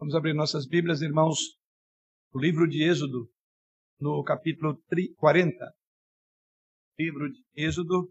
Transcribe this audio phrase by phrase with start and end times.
[0.00, 1.58] Vamos abrir nossas Bíblias, irmãos,
[2.32, 3.30] no livro de Êxodo,
[4.00, 4.82] no capítulo
[5.18, 5.54] 40.
[6.98, 8.10] Livro de Êxodo,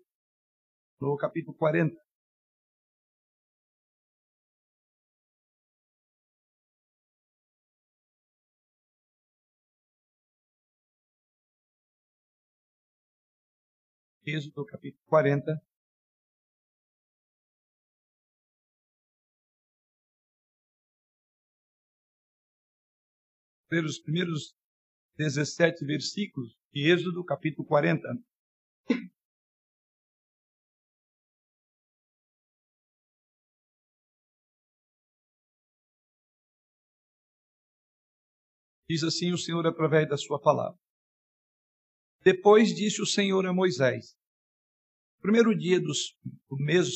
[1.02, 2.00] no capítulo 40.
[14.28, 15.69] Êxodo, capítulo 40.
[23.70, 24.55] Pelos primeiros
[25.16, 28.02] 17 versículos de Êxodo, capítulo 40.
[38.90, 40.80] Diz assim o Senhor através da sua palavra.
[42.24, 44.18] Depois disse o Senhor a Moisés:
[45.18, 46.18] No primeiro dia dos,
[46.49, 46.88] do mês,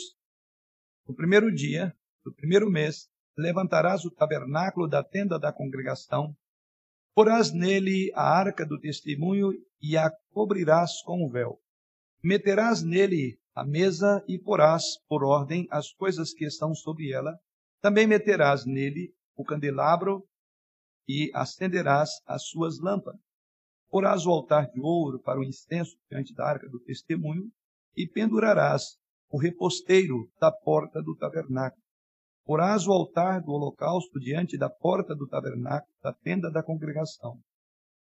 [1.07, 1.95] no primeiro dia
[2.25, 6.35] do primeiro mês, levantarás o tabernáculo da tenda da congregação,
[7.13, 11.59] porás nele a arca do testemunho e a cobrirás com o véu.
[12.23, 17.37] Meterás nele a mesa e porás por ordem as coisas que estão sobre ela.
[17.81, 20.25] Também meterás nele o candelabro
[21.07, 23.21] e acenderás as suas lâmpadas.
[23.89, 27.51] Porás o altar de ouro para o incenso diante da arca do testemunho
[27.95, 28.97] e pendurarás
[29.29, 31.82] o reposteiro da porta do tabernáculo.
[32.45, 37.39] Porás o altar do holocausto diante da porta do tabernáculo, da tenda da congregação.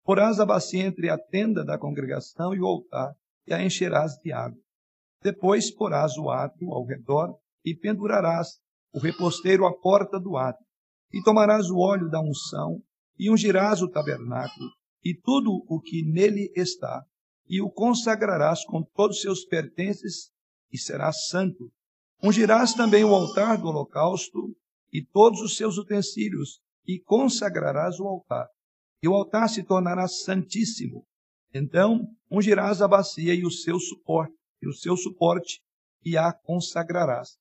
[0.04, 3.14] Porás a bacia entre a tenda da congregação e o altar,
[3.46, 4.60] e a encherás de água.
[5.22, 8.60] Depois porás o átrio ao redor e pendurarás
[8.94, 10.66] o reposteiro à porta do átrio.
[11.12, 12.82] E tomarás o óleo da unção
[13.18, 14.70] e ungirás o tabernáculo
[15.04, 17.04] e tudo o que nele está,
[17.48, 20.32] e o consagrarás com todos os seus pertences,
[20.72, 21.72] e serás santo.
[22.22, 24.56] Ungirás também o altar do holocausto
[24.92, 28.48] e todos os seus utensílios, e consagrarás o altar.
[29.02, 31.06] E o altar se tornará santíssimo.
[31.54, 35.62] Então ungirás a bacia e o seu suporte, e o seu suporte,
[36.04, 37.38] e a consagrarás.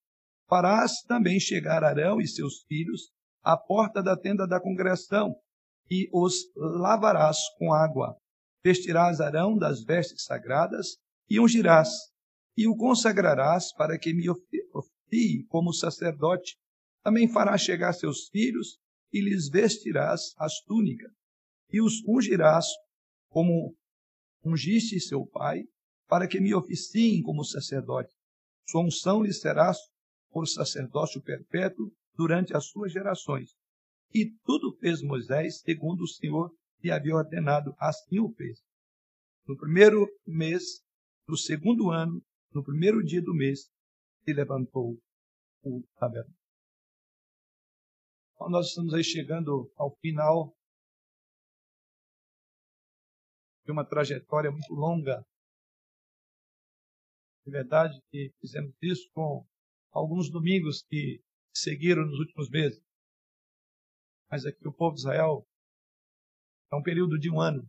[0.49, 3.11] Farás também chegar Arão e seus filhos
[3.43, 5.34] à porta da tenda da congregação,
[5.91, 8.17] e os lavarás com água.
[8.62, 11.88] Vestirás Arão das vestes sagradas e ungirás,
[12.59, 16.59] e o consagrarás para que me ofie como sacerdote.
[17.05, 18.81] Também farás chegar seus filhos
[19.13, 21.13] e lhes vestirás as túnicas,
[21.71, 22.67] e os ungirás
[23.31, 23.77] como
[24.43, 25.63] ungiste seu pai,
[26.09, 28.13] para que me oficiem como sacerdote.
[28.69, 29.73] Sua unção lhe será
[30.29, 33.53] por sacerdócio perpétuo durante as suas gerações.
[34.13, 36.53] E tudo fez Moisés segundo o Senhor
[36.83, 38.59] lhe havia ordenado, assim o fez.
[39.47, 40.83] No primeiro mês,
[41.29, 42.21] no segundo ano,
[42.53, 43.71] no primeiro dia do mês,
[44.25, 44.99] se levantou
[45.63, 46.37] o tabernáculo.
[48.35, 50.57] Então, nós estamos aí chegando ao final
[53.65, 55.25] de uma trajetória muito longa.
[57.45, 59.47] De verdade que fizemos isso com
[59.91, 61.21] alguns domingos que
[61.53, 62.83] seguiram nos últimos meses
[64.31, 65.47] mas aqui o povo de Israel
[66.71, 67.67] é um período de um ano.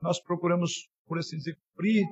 [0.00, 2.06] Nós procuramos, por assim dizer, cumprir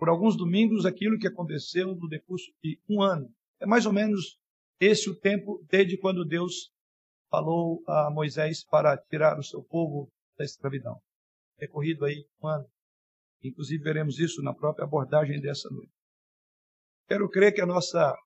[0.00, 3.28] por alguns domingos aquilo que aconteceu no decurso de um ano.
[3.60, 4.38] É mais ou menos
[4.80, 6.72] esse o tempo desde quando Deus
[7.30, 10.98] falou a Moisés para tirar o seu povo da escravidão.
[11.58, 12.66] Decorrido aí um ano.
[13.44, 15.92] Inclusive veremos isso na própria abordagem dessa noite.
[17.06, 18.16] Quero crer que a nossa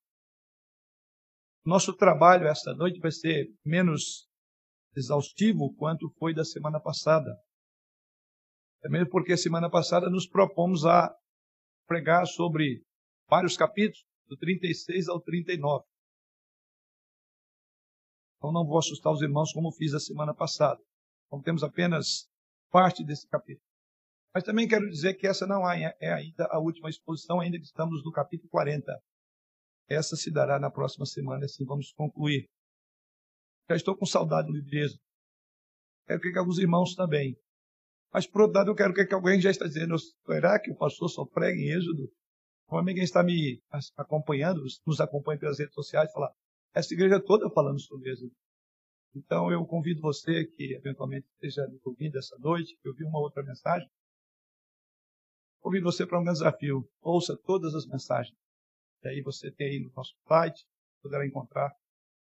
[1.66, 4.28] nosso trabalho esta noite vai ser menos
[4.94, 7.36] exaustivo quanto foi da semana passada.
[8.84, 11.12] É mesmo porque semana passada nos propomos a
[11.86, 12.82] pregar sobre
[13.28, 15.84] vários capítulos, do 36 ao 39.
[18.38, 20.80] Então não vou assustar os irmãos como fiz a semana passada.
[21.26, 22.28] Então temos apenas
[22.70, 23.64] parte desse capítulo.
[24.34, 28.02] Mas também quero dizer que essa não é ainda a última exposição, ainda que estamos
[28.04, 28.92] no capítulo 40.
[29.88, 32.48] Essa se dará na próxima semana, assim vamos concluir.
[33.68, 34.98] Já estou com saudade do livro
[36.06, 37.38] Quero que alguns irmãos também.
[38.14, 41.08] Mas, por outro lado, eu quero que alguém já está dizendo, será que o pastor
[41.08, 42.08] só prega em Êxodo?
[42.68, 43.60] Como alguém está me
[43.96, 46.32] acompanhando, nos acompanha pelas redes sociais, falar,
[46.72, 48.32] essa igreja toda falando sobre Êxodo.
[49.16, 53.88] Então, eu convido você que eventualmente esteja ouvindo essa noite, que ouviu uma outra mensagem,
[55.60, 56.88] convido você para um desafio.
[57.00, 58.38] Ouça todas as mensagens.
[59.02, 60.64] E aí você tem aí no nosso site,
[61.02, 61.72] poderá encontrar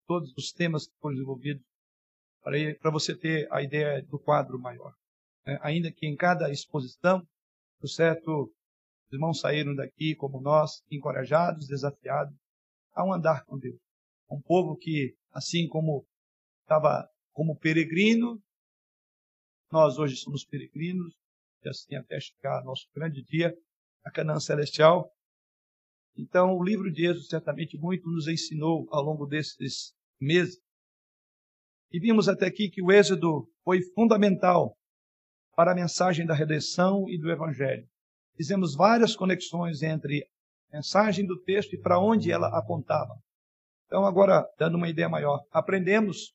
[0.07, 1.65] todos os temas que foram desenvolvidos
[2.81, 4.95] para você ter a ideia do quadro maior.
[5.47, 7.27] É, ainda que em cada exposição,
[7.81, 8.53] por certo,
[9.07, 12.35] os irmãos saíram daqui como nós, encorajados, desafiados
[12.95, 13.81] a um andar com Deus.
[14.31, 16.07] Um povo que, assim como
[16.63, 18.41] estava como peregrino.
[19.71, 21.15] Nós hoje somos peregrinos,
[21.65, 23.55] e assim até chegar nosso grande dia,
[24.05, 25.11] a Canaã Celestial.
[26.17, 30.61] Então, o livro de Êxodo certamente muito nos ensinou ao longo desses meses.
[31.91, 34.77] E vimos até aqui que o Êxodo foi fundamental
[35.55, 37.87] para a mensagem da redenção e do Evangelho.
[38.37, 40.27] Fizemos várias conexões entre
[40.71, 43.15] a mensagem do texto e para onde ela apontava.
[43.87, 46.35] Então, agora, dando uma ideia maior, aprendemos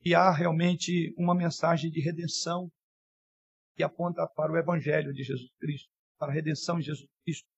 [0.00, 2.70] que há realmente uma mensagem de redenção
[3.74, 5.88] que aponta para o Evangelho de Jesus Cristo,
[6.18, 7.48] para a redenção de Jesus Cristo.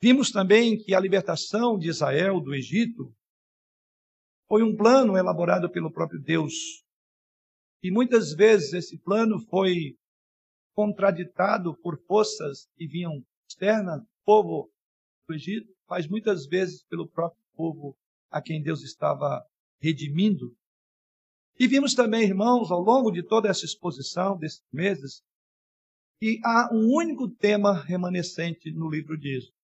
[0.00, 3.14] Vimos também que a libertação de Israel do Egito
[4.48, 6.54] foi um plano elaborado pelo próprio Deus.
[7.82, 9.96] E muitas vezes esse plano foi
[10.74, 14.70] contraditado por forças que vinham externas, povo
[15.28, 17.96] do Egito, mas muitas vezes pelo próprio povo
[18.30, 19.44] a quem Deus estava
[19.80, 20.56] redimindo.
[21.58, 25.22] E vimos também, irmãos, ao longo de toda essa exposição desses meses,
[26.18, 29.54] que há um único tema remanescente no livro de Êxodo,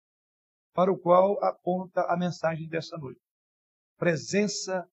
[0.72, 3.20] para o qual aponta a mensagem dessa noite:
[3.98, 4.88] presença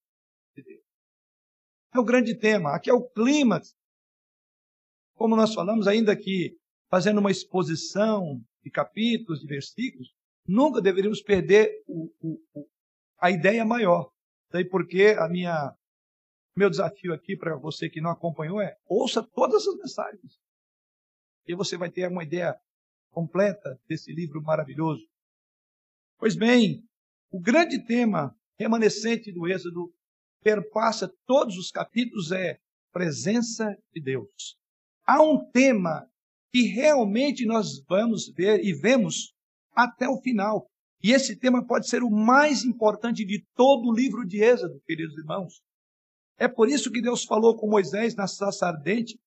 [0.56, 0.84] de Deus.
[1.94, 3.76] É o grande tema, aqui é o clímax.
[5.18, 6.56] Como nós falamos ainda aqui,
[6.90, 10.14] fazendo uma exposição de capítulos, de versículos,
[10.48, 12.68] nunca deveríamos perder o, o,
[13.20, 14.12] a ideia maior.
[14.52, 15.74] Daí porque a minha
[16.56, 20.40] meu desafio aqui para você que não acompanhou é ouça todas as mensagens.
[21.48, 22.56] E você vai ter uma ideia
[23.12, 25.04] completa desse livro maravilhoso.
[26.20, 26.84] Pois bem,
[27.32, 29.92] o grande tema remanescente do Êxodo
[30.44, 32.60] perpassa todos os capítulos é
[32.92, 34.58] presença de Deus.
[35.08, 36.06] Há um tema
[36.52, 39.34] que realmente nós vamos ver e vemos
[39.74, 40.70] até o final.
[41.02, 45.18] E esse tema pode ser o mais importante de todo o livro de Êxodo, queridos
[45.18, 45.62] irmãos.
[46.38, 49.18] É por isso que Deus falou com Moisés na sarça ardente.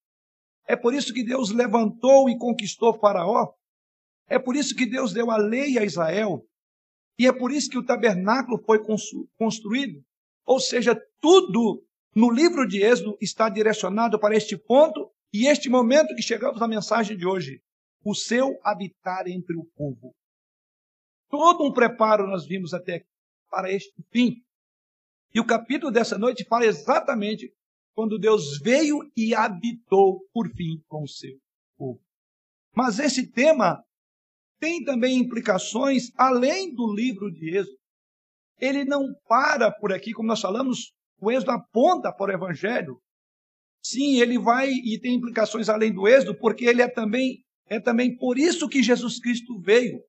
[0.66, 3.54] É por isso que Deus levantou e conquistou Faraó.
[4.28, 6.44] É por isso que Deus deu a lei a Israel.
[7.18, 8.80] E é por isso que o tabernáculo foi
[9.38, 10.02] construído.
[10.44, 11.82] Ou seja, tudo
[12.14, 16.68] no livro de Êxodo está direcionado para este ponto e este momento que chegamos na
[16.68, 17.62] mensagem de hoje.
[18.02, 20.14] O seu habitar entre o povo.
[21.28, 23.06] Todo um preparo nós vimos até aqui
[23.50, 24.36] para este fim.
[25.34, 27.52] E o capítulo dessa noite fala exatamente
[27.94, 31.36] quando Deus veio e habitou por fim com o seu
[31.76, 32.00] povo.
[32.74, 33.84] Mas esse tema
[34.58, 37.78] tem também implicações além do livro de Êxodo.
[38.58, 43.00] Ele não para por aqui, como nós falamos, o Êxodo aponta para o Evangelho.
[43.82, 48.16] Sim, ele vai e tem implicações além do Êxodo, porque ele é também, é também
[48.16, 50.00] por isso que Jesus Cristo veio.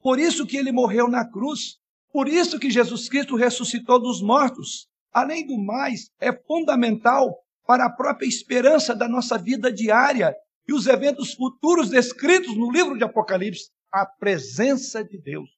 [0.00, 1.78] Por isso que ele morreu na cruz.
[2.12, 4.86] Por isso que Jesus Cristo ressuscitou dos mortos.
[5.12, 7.34] Além do mais, é fundamental
[7.66, 10.34] para a própria esperança da nossa vida diária
[10.68, 15.48] e os eventos futuros descritos no livro de Apocalipse, a presença de Deus.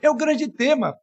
[0.00, 0.94] É o grande tema.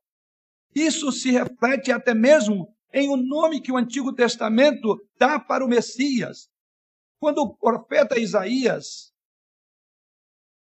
[0.76, 5.66] Isso se reflete até mesmo em o um nome que o Antigo Testamento dá para
[5.66, 6.50] o Messias.
[7.20, 9.14] Quando o profeta Isaías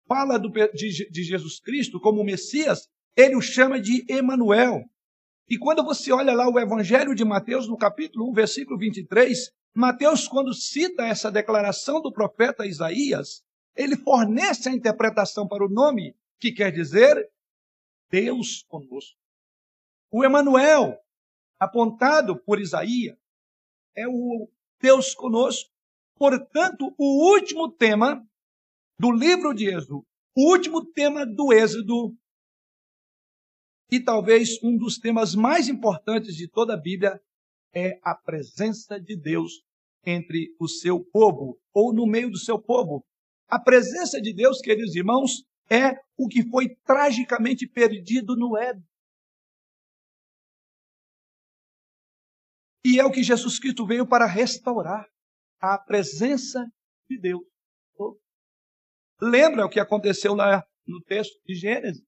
[0.08, 4.84] fala do, de, de Jesus Cristo como Messias, ele o chama de Emanuel.
[5.50, 10.28] E quando você olha lá o Evangelho de Mateus, no capítulo 1, versículo 23, Mateus,
[10.28, 13.44] quando cita essa declaração do profeta Isaías,
[13.76, 17.30] ele fornece a interpretação para o nome, que quer dizer
[18.10, 19.18] Deus conosco.
[20.12, 21.03] O Emanuel,
[21.64, 23.18] apontado por Isaías,
[23.96, 24.50] é o
[24.82, 25.70] Deus conosco.
[26.16, 28.26] Portanto, o último tema
[29.00, 30.06] do livro de Êxodo,
[30.36, 32.16] o último tema do Êxodo,
[33.92, 37.22] e talvez um dos temas mais importantes de toda a Bíblia,
[37.74, 39.64] é a presença de Deus
[40.06, 43.06] entre o seu povo, ou no meio do seu povo.
[43.48, 48.84] A presença de Deus, queridos irmãos, é o que foi tragicamente perdido no Éden.
[52.86, 55.08] E é o que Jesus Cristo veio para restaurar
[55.60, 56.66] a presença
[57.10, 57.44] de Deus.
[59.22, 62.04] Lembra o que aconteceu lá no texto de Gênesis?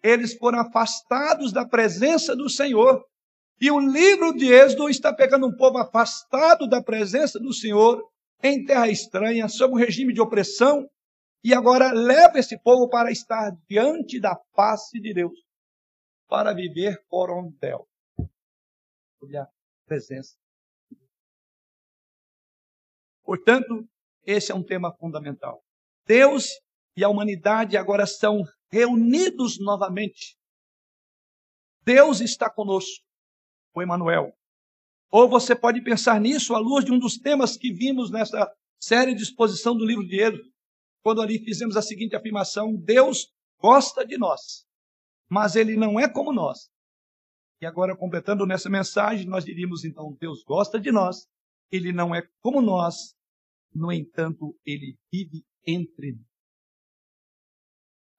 [0.00, 3.04] Eles foram afastados da presença do Senhor.
[3.60, 8.00] E o livro de Êxodo está pegando um povo afastado da presença do Senhor,
[8.40, 10.88] em terra estranha, sob um regime de opressão,
[11.42, 15.36] e agora leva esse povo para estar diante da face de Deus,
[16.28, 17.87] para viver corondel.
[19.20, 19.48] Olha a
[19.86, 20.36] presença.
[23.22, 23.86] Portanto,
[24.24, 25.62] esse é um tema fundamental.
[26.06, 26.48] Deus
[26.96, 30.36] e a humanidade agora estão reunidos novamente.
[31.82, 33.04] Deus está conosco,
[33.74, 34.32] o Emanuel.
[35.10, 39.14] Ou você pode pensar nisso à luz de um dos temas que vimos nessa série
[39.14, 40.50] de exposição do livro de Êxodo,
[41.02, 44.66] quando ali fizemos a seguinte afirmação: Deus gosta de nós,
[45.28, 46.70] mas ele não é como nós.
[47.60, 51.26] E agora, completando nessa mensagem, nós diríamos então: Deus gosta de nós,
[51.70, 53.16] ele não é como nós,
[53.74, 56.28] no entanto, ele vive entre nós.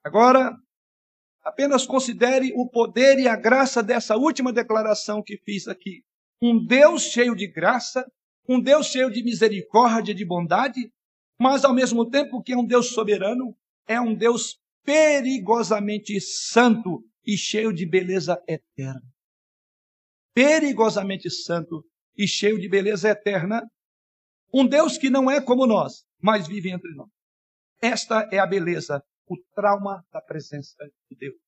[0.03, 0.55] Agora,
[1.43, 6.03] apenas considere o poder e a graça dessa última declaração que fiz aqui.
[6.41, 8.09] Um Deus cheio de graça,
[8.47, 10.91] um Deus cheio de misericórdia, de bondade,
[11.39, 13.55] mas ao mesmo tempo que é um Deus soberano,
[13.87, 19.03] é um Deus perigosamente santo e cheio de beleza eterna.
[20.33, 21.83] Perigosamente santo
[22.15, 23.61] e cheio de beleza eterna.
[24.53, 27.09] Um Deus que não é como nós, mas vive entre nós.
[27.81, 30.75] Esta é a beleza, o trauma da presença
[31.09, 31.39] de Deus.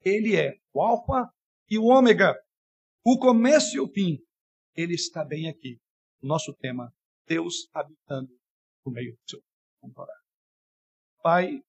[0.00, 1.32] Ele é o Alfa
[1.70, 2.34] e o Ômega,
[3.04, 4.18] o começo e o fim.
[4.74, 5.80] Ele está bem aqui.
[6.20, 6.92] Nosso tema,
[7.26, 8.30] Deus habitando
[8.84, 9.42] no meio do seu
[9.80, 10.22] temporário.
[11.22, 11.62] Pai,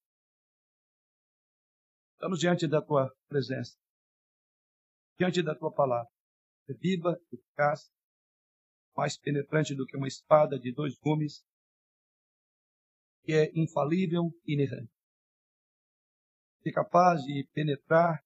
[2.13, 3.75] estamos diante da tua presença,
[5.17, 6.09] diante da tua palavra,
[6.69, 7.91] é viva, eficaz,
[8.95, 11.43] mais penetrante do que uma espada de dois gumes,
[13.23, 14.91] que é infalível e inerrante.
[16.65, 18.23] É capaz de penetrar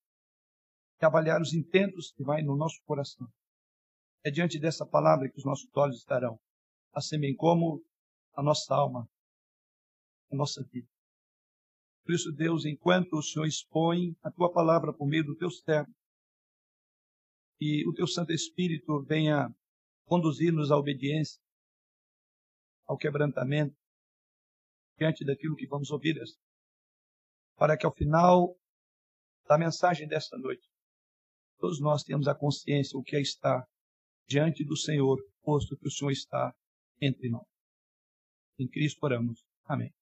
[1.02, 3.28] e avaliar os intentos que vai no nosso coração.
[4.24, 6.40] É diante dessa palavra que os nossos olhos estarão,
[6.94, 7.84] assim bem como
[8.34, 9.10] a nossa alma,
[10.32, 10.88] a nossa vida.
[12.04, 15.92] Por isso, Deus, enquanto o Senhor expõe a tua palavra por meio do teu servo,
[17.60, 19.50] e o teu Santo Espírito venha
[20.06, 21.40] conduzir-nos à obediência,
[22.86, 23.76] ao quebrantamento,
[24.98, 26.16] diante daquilo que vamos ouvir,
[27.56, 28.56] para que ao final
[29.48, 30.68] da mensagem desta noite,
[31.60, 33.66] todos nós tenhamos a consciência o que é estar
[34.28, 36.54] diante do Senhor, posto que o Senhor está
[37.02, 37.46] entre nós.
[38.60, 39.44] Em Cristo oramos.
[39.66, 39.94] Amém.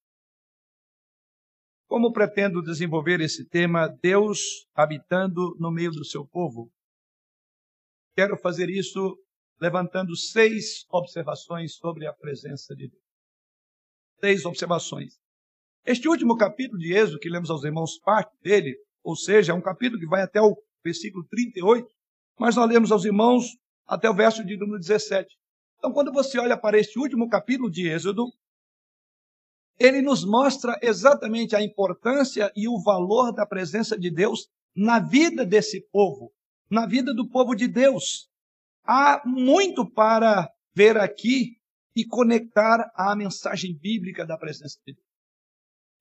[1.88, 6.72] Como pretendo desenvolver esse tema, Deus habitando no meio do seu povo?
[8.15, 9.17] Quero fazer isso
[9.60, 13.03] levantando seis observações sobre a presença de Deus.
[14.19, 15.19] Seis observações.
[15.86, 19.62] Este último capítulo de Êxodo, que lemos aos irmãos parte dele, ou seja, é um
[19.62, 21.88] capítulo que vai até o versículo 38,
[22.39, 23.45] mas nós lemos aos irmãos
[23.86, 25.27] até o verso de número 17.
[25.77, 28.25] Então, quando você olha para este último capítulo de Êxodo,
[29.77, 35.45] ele nos mostra exatamente a importância e o valor da presença de Deus na vida
[35.45, 36.31] desse povo,
[36.69, 38.29] na vida do povo de Deus.
[38.84, 41.57] Há muito para ver aqui
[41.95, 45.07] e conectar à mensagem bíblica da presença de Deus.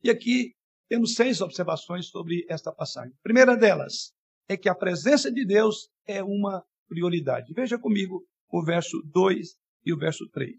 [0.03, 0.55] E aqui
[0.89, 3.13] temos seis observações sobre esta passagem.
[3.13, 4.13] A primeira delas
[4.49, 7.55] é que a presença de Deus é uma prioridade.
[7.55, 10.57] Veja comigo o verso 2 e o verso 3.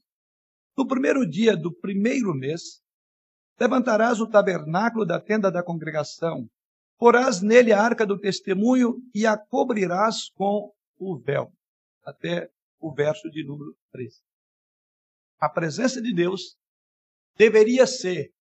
[0.77, 2.81] No primeiro dia do primeiro mês,
[3.59, 6.50] Levantarás o tabernáculo da tenda da congregação,
[6.98, 11.52] porás nele a arca do testemunho e a cobrirás com o véu.
[12.04, 12.50] Até
[12.80, 14.22] o verso de número 13.
[15.40, 16.56] A presença de Deus
[17.36, 18.32] deveria ser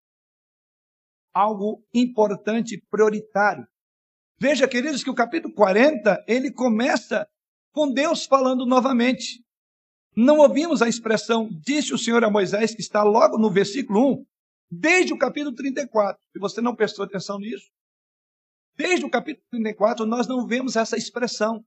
[1.33, 3.67] algo importante, prioritário.
[4.39, 7.27] Veja, queridos, que o capítulo 40, ele começa
[7.73, 9.43] com Deus falando novamente.
[10.17, 14.25] Não ouvimos a expressão, disse o Senhor a Moisés, que está logo no versículo 1,
[14.77, 17.71] Desde o capítulo 34, se você não prestou atenção nisso,
[18.77, 21.65] desde o capítulo 34 nós não vemos essa expressão.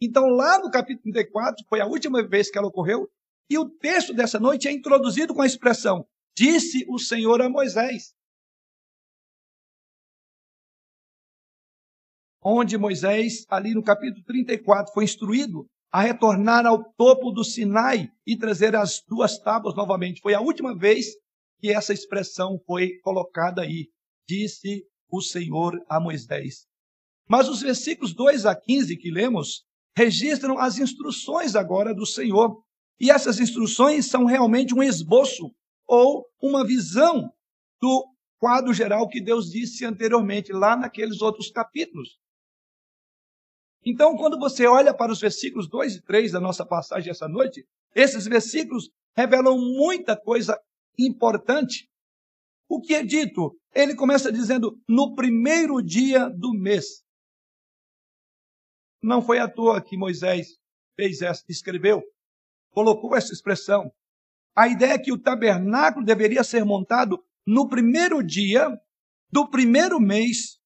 [0.00, 3.08] Então, lá no capítulo 34, foi a última vez que ela ocorreu,
[3.48, 6.06] e o texto dessa noite é introduzido com a expressão:
[6.36, 8.14] Disse o Senhor a Moisés.
[12.42, 18.36] Onde Moisés, ali no capítulo 34, foi instruído a retornar ao topo do Sinai e
[18.36, 20.20] trazer as duas tábuas novamente.
[20.20, 21.06] Foi a última vez
[21.58, 23.88] que essa expressão foi colocada aí.
[24.28, 26.66] Disse o Senhor a Moisés.
[27.28, 29.64] Mas os versículos 2 a 15 que lemos
[29.96, 32.62] registram as instruções agora do Senhor.
[33.00, 35.50] E essas instruções são realmente um esboço
[35.86, 37.30] ou uma visão
[37.80, 38.06] do
[38.38, 42.18] quadro geral que Deus disse anteriormente, lá naqueles outros capítulos.
[43.84, 47.66] Então, quando você olha para os versículos 2 e 3 da nossa passagem essa noite,
[47.94, 50.58] esses versículos revelam muita coisa
[50.98, 51.88] importante.
[52.68, 53.58] O que é dito?
[53.74, 57.04] Ele começa dizendo no primeiro dia do mês.
[59.02, 60.58] Não foi à toa que Moisés
[60.96, 62.02] fez essa, escreveu,
[62.70, 63.92] colocou essa expressão.
[64.56, 68.68] A ideia é que o tabernáculo deveria ser montado no primeiro dia
[69.30, 70.58] do primeiro mês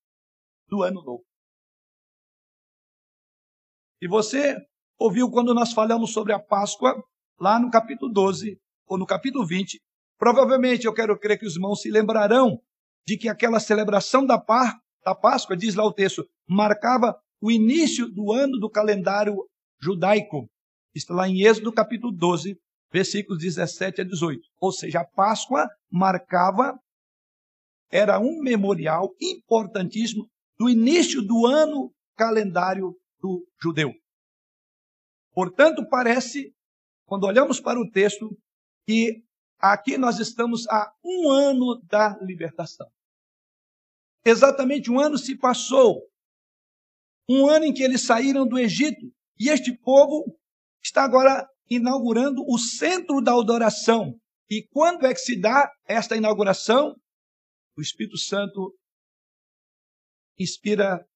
[0.69, 1.25] do ano novo.
[4.01, 4.57] E você
[4.99, 6.95] ouviu quando nós falamos sobre a Páscoa,
[7.41, 9.81] lá no capítulo 12 ou no capítulo 20.
[10.19, 12.61] Provavelmente eu quero crer que os irmãos se lembrarão
[13.07, 14.37] de que aquela celebração da,
[15.05, 19.37] da Páscoa, diz lá o texto, marcava o início do ano do calendário
[19.81, 20.49] judaico.
[20.95, 22.59] Está lá em Êxodo capítulo 12,
[22.93, 24.41] versículos 17 a 18.
[24.61, 26.77] Ou seja, a Páscoa marcava,
[27.91, 33.95] era um memorial importantíssimo do início do ano calendário do judeu.
[35.33, 36.53] Portanto, parece,
[37.07, 38.37] quando olhamos para o texto,
[38.85, 39.23] que
[39.59, 42.91] aqui nós estamos a um ano da libertação.
[44.25, 46.03] Exatamente um ano se passou.
[47.29, 49.13] Um ano em que eles saíram do Egito.
[49.39, 50.39] E este povo
[50.83, 54.19] está agora inaugurando o centro da adoração.
[54.51, 56.97] E quando é que se dá esta inauguração?
[57.77, 58.75] O Espírito Santo
[60.39, 61.07] inspira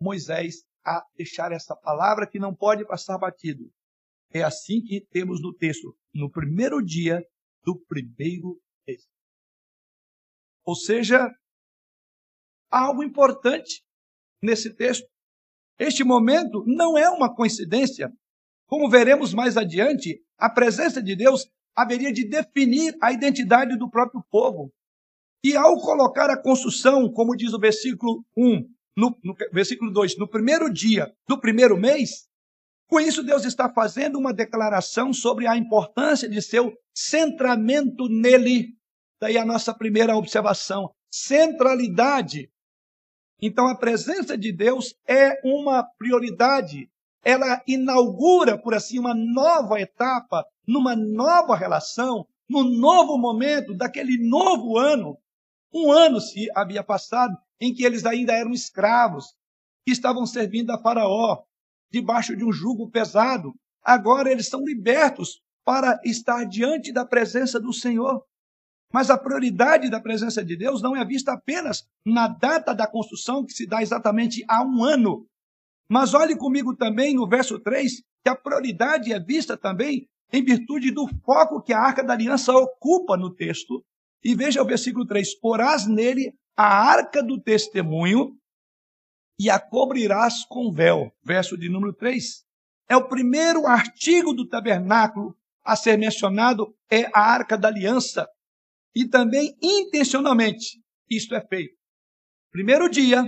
[0.00, 3.70] Moisés a deixar essa palavra que não pode passar batido.
[4.30, 7.22] É assim que temos no texto, no primeiro dia
[7.64, 9.02] do primeiro mês.
[10.64, 11.28] Ou seja,
[12.70, 13.82] há algo importante
[14.42, 15.06] nesse texto.
[15.78, 18.12] Este momento não é uma coincidência.
[18.66, 24.22] Como veremos mais adiante, a presença de Deus haveria de definir a identidade do próprio
[24.30, 24.72] povo.
[25.42, 28.62] E ao colocar a construção, como diz o versículo 1,
[28.96, 32.28] no, no versículo 2, no primeiro dia do primeiro mês,
[32.88, 38.76] com isso Deus está fazendo uma declaração sobre a importância de seu centramento nele.
[39.20, 42.50] Daí a nossa primeira observação, centralidade.
[43.40, 46.90] Então a presença de Deus é uma prioridade.
[47.24, 54.76] Ela inaugura, por assim, uma nova etapa, numa nova relação, num novo momento daquele novo
[54.76, 55.16] ano.
[55.72, 59.34] Um ano se havia passado em que eles ainda eram escravos,
[59.86, 61.42] que estavam servindo a Faraó,
[61.94, 63.54] debaixo de um jugo pesado.
[63.82, 68.20] Agora eles são libertos para estar diante da presença do Senhor.
[68.92, 73.44] Mas a prioridade da presença de Deus não é vista apenas na data da construção,
[73.44, 75.26] que se dá exatamente há um ano.
[75.88, 80.90] Mas olhe comigo também no verso 3, que a prioridade é vista também em virtude
[80.90, 83.84] do foco que a arca da aliança ocupa no texto.
[84.22, 88.36] E veja o versículo 3: Porás nele a arca do testemunho
[89.38, 91.12] e a cobrirás com véu.
[91.24, 92.44] Verso de número 3.
[92.88, 98.28] É o primeiro artigo do tabernáculo a ser mencionado, é a arca da aliança
[98.94, 100.78] e também intencionalmente
[101.10, 101.74] isto é feito.
[102.50, 103.24] Primeiro dia,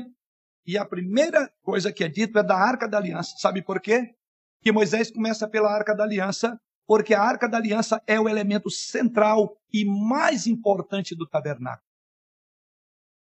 [0.67, 3.35] e a primeira coisa que é dito é da arca da aliança.
[3.39, 4.15] Sabe por quê?
[4.61, 8.71] Que Moisés começa pela arca da aliança, porque a arca da aliança é o elemento
[8.71, 11.86] central e mais importante do tabernáculo.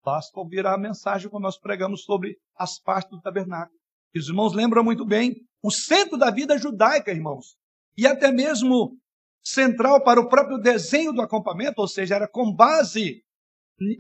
[0.09, 3.77] Basta ouvir a mensagem quando nós pregamos sobre as partes do tabernáculo.
[4.15, 7.55] Os irmãos lembram muito bem o centro da vida judaica, irmãos.
[7.95, 8.97] E até mesmo
[9.43, 13.21] central para o próprio desenho do acampamento, ou seja, era com base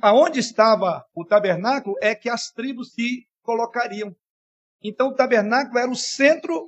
[0.01, 4.11] aonde estava o tabernáculo, é que as tribos se colocariam.
[4.83, 6.65] Então o tabernáculo era o centro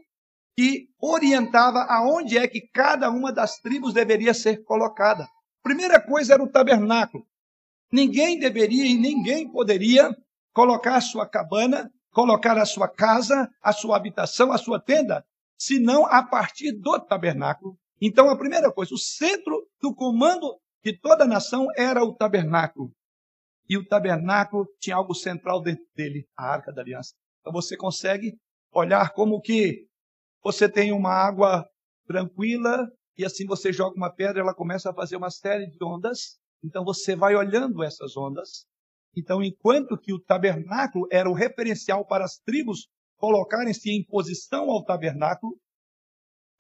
[0.55, 5.27] que orientava aonde é que cada uma das tribos deveria ser colocada.
[5.63, 7.25] Primeira coisa era o tabernáculo.
[7.91, 10.15] Ninguém deveria e ninguém poderia
[10.53, 15.25] colocar a sua cabana, colocar a sua casa, a sua habitação, a sua tenda,
[15.57, 21.23] senão a partir do tabernáculo então, a primeira coisa, o centro do comando de toda
[21.23, 22.91] a nação era o tabernáculo.
[23.69, 27.13] E o tabernáculo tinha algo central dentro dele, a arca da aliança.
[27.39, 28.35] Então você consegue
[28.73, 29.85] olhar como que
[30.43, 31.69] você tem uma água
[32.07, 36.39] tranquila e assim você joga uma pedra, ela começa a fazer uma série de ondas.
[36.63, 38.65] Então você vai olhando essas ondas.
[39.15, 44.83] Então, enquanto que o tabernáculo era o referencial para as tribos colocarem-se em posição ao
[44.83, 45.59] tabernáculo,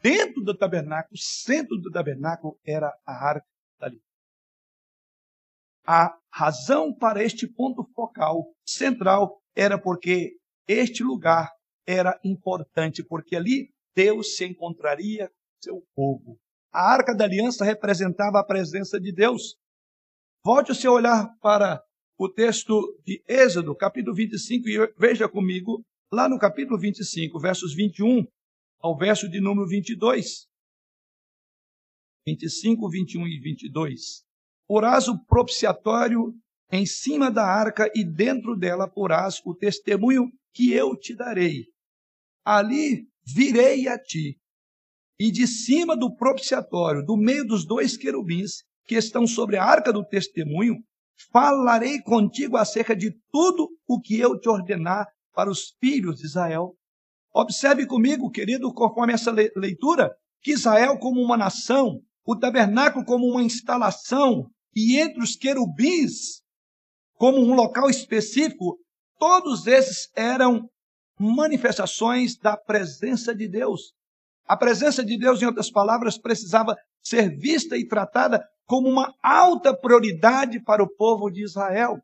[0.01, 3.47] dentro do tabernáculo, centro do tabernáculo, era a arca
[3.79, 4.05] da aliança.
[5.85, 10.37] A razão para este ponto focal central era porque
[10.67, 11.49] este lugar
[11.87, 16.39] era importante, porque ali Deus se encontraria com seu povo.
[16.71, 19.57] A arca da aliança representava a presença de Deus.
[20.43, 21.83] Volte o seu olhar para
[22.17, 28.25] o texto de Êxodo, capítulo 25, e veja comigo, lá no capítulo 25, versos 21
[28.79, 30.47] ao verso de número 22.
[32.25, 34.25] 25, 21 e 22.
[34.67, 36.33] Porás o propiciatório
[36.71, 40.23] em cima da arca e dentro dela porás o testemunho
[40.55, 41.67] que eu te darei.
[42.43, 44.39] Ali virei a ti.
[45.19, 49.93] E de cima do propiciatório, do meio dos dois querubins que estão sobre a arca
[49.93, 50.75] do testemunho,
[51.31, 56.75] falarei contigo acerca de tudo o que eu te ordenar para os filhos de Israel.
[57.33, 63.41] Observe comigo, querido, conforme essa leitura, que Israel, como uma nação, o tabernáculo, como uma
[63.41, 66.41] instalação, e entre os querubins,
[67.13, 68.77] como um local específico,
[69.17, 70.69] todos esses eram
[71.17, 73.93] manifestações da presença de Deus.
[74.47, 79.75] A presença de Deus, em outras palavras, precisava ser vista e tratada como uma alta
[79.75, 81.97] prioridade para o povo de Israel.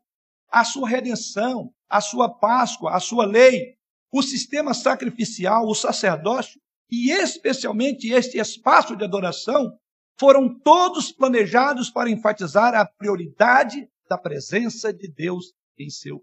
[0.50, 3.74] A sua redenção, a sua Páscoa, a sua lei,
[4.12, 9.70] o sistema sacrificial, o sacerdócio e especialmente este espaço de adoração
[10.18, 16.22] foram todos planejados para enfatizar a prioridade da presença de Deus em seu.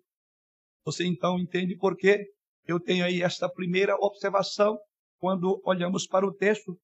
[0.84, 2.26] Você então entende por que
[2.68, 4.78] eu tenho aí esta primeira observação
[5.20, 6.78] quando olhamos para o texto.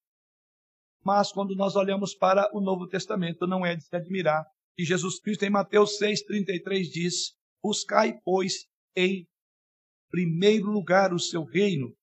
[1.03, 5.19] Mas quando nós olhamos para o Novo Testamento, não é de se admirar que Jesus
[5.19, 8.65] Cristo, em Mateus 6,33, diz: Buscai, pois,
[8.95, 9.25] em
[10.09, 11.93] primeiro lugar o seu reino.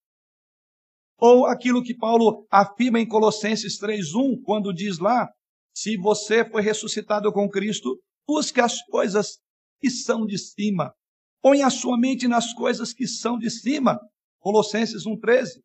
[1.19, 5.29] Ou aquilo que Paulo afirma em Colossenses 3:1, quando diz lá:
[5.75, 9.39] se você foi ressuscitado com Cristo, busque as coisas
[9.81, 10.93] que são de cima.
[11.41, 13.99] Põe a sua mente nas coisas que são de cima.
[14.41, 15.61] Colossenses 1:13.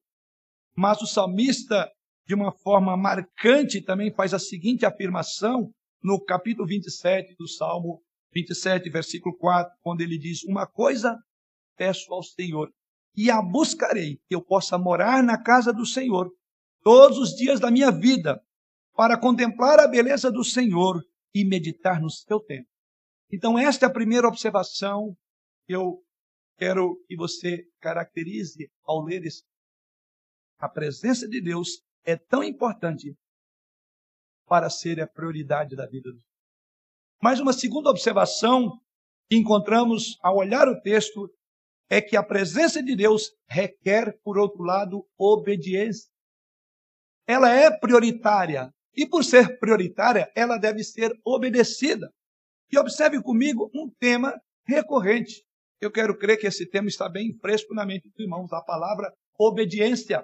[0.76, 1.90] Mas o salmista,
[2.26, 8.02] de uma forma marcante, também faz a seguinte afirmação no capítulo 27 do Salmo
[8.34, 11.18] 27, versículo 4, quando ele diz: Uma coisa
[11.76, 12.72] peço ao Senhor,
[13.16, 16.32] e a buscarei, que eu possa morar na casa do Senhor
[16.84, 18.42] todos os dias da minha vida,
[18.96, 21.02] para contemplar a beleza do Senhor
[21.34, 22.68] e meditar no seu tempo.
[23.32, 25.16] Então, esta é a primeira observação
[25.66, 26.04] que eu
[26.58, 29.44] quero que você caracterize ao ler esse.
[30.60, 33.16] A presença de Deus é tão importante
[34.46, 36.10] para ser a prioridade da vida.
[37.22, 38.72] Mas uma segunda observação
[39.30, 41.30] que encontramos ao olhar o texto
[41.90, 46.10] é que a presença de Deus requer, por outro lado, obediência.
[47.28, 48.72] Ela é prioritária.
[48.96, 52.12] E por ser prioritária, ela deve ser obedecida.
[52.72, 55.44] E observe comigo um tema recorrente.
[55.82, 59.12] Eu quero crer que esse tema está bem fresco na mente dos irmãos, a palavra
[59.38, 60.24] obediência.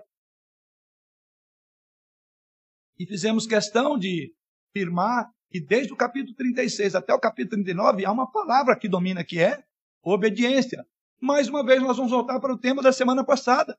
[3.00, 4.34] E fizemos questão de
[4.70, 9.24] afirmar que desde o capítulo 36 até o capítulo 39 há uma palavra que domina
[9.24, 9.64] que é
[10.04, 10.86] obediência.
[11.22, 13.78] Mais uma vez, nós vamos voltar para o tema da semana passada.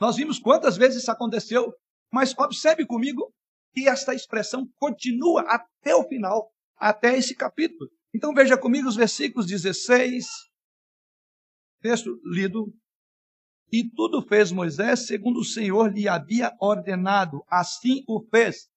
[0.00, 1.74] Nós vimos quantas vezes isso aconteceu,
[2.12, 3.32] mas observe comigo
[3.74, 7.90] que esta expressão continua até o final, até esse capítulo.
[8.14, 10.26] Então veja comigo os versículos 16,
[11.80, 12.72] texto lido.
[13.70, 18.68] E tudo fez Moisés segundo o Senhor lhe havia ordenado, assim o fez.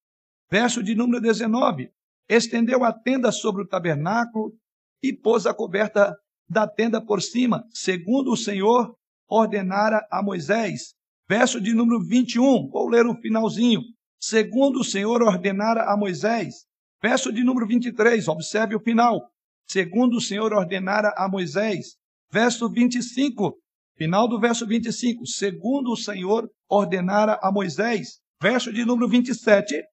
[0.49, 1.89] Verso de número 19:
[2.27, 4.53] Estendeu a tenda sobre o tabernáculo
[5.01, 6.15] e pôs a coberta
[6.49, 8.93] da tenda por cima, segundo o Senhor
[9.29, 10.93] ordenara a Moisés.
[11.27, 13.81] Verso de número 21, vou ler o um finalzinho.
[14.19, 16.65] Segundo o Senhor ordenara a Moisés.
[17.01, 19.31] Verso de número 23, observe o final.
[19.65, 21.95] Segundo o Senhor ordenara a Moisés.
[22.29, 23.57] Verso 25,
[23.97, 25.25] final do verso 25.
[25.25, 28.19] Segundo o Senhor ordenara a Moisés.
[28.41, 29.83] Verso de número 27.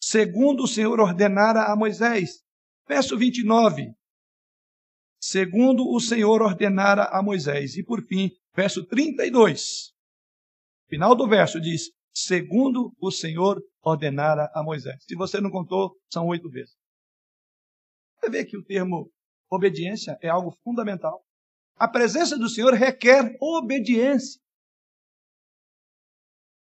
[0.00, 2.42] Segundo o Senhor ordenara a Moisés.
[2.88, 3.94] Verso 29
[5.24, 7.76] segundo o Senhor ordenara a Moisés.
[7.76, 9.92] E por fim, verso 32.
[10.86, 15.02] Final do verso diz: segundo o Senhor ordenara a Moisés.
[15.04, 16.74] Se você não contou, são oito vezes.
[18.20, 19.10] Você vê que o termo
[19.50, 21.23] obediência é algo fundamental.
[21.76, 24.40] A presença do Senhor requer obediência.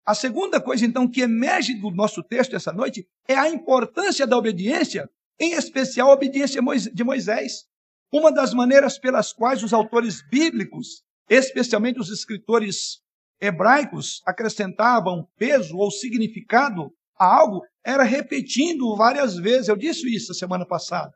[0.06, 4.38] A segunda coisa, então, que emerge do nosso texto essa noite é a importância da
[4.38, 5.10] obediência,
[5.40, 6.62] em especial a obediência
[6.94, 7.66] de Moisés.
[8.12, 13.02] Uma das maneiras pelas quais os autores bíblicos, especialmente os escritores
[13.40, 19.68] hebraicos, acrescentavam peso ou significado a algo, era repetindo várias vezes.
[19.68, 21.14] Eu disse isso a semana passada.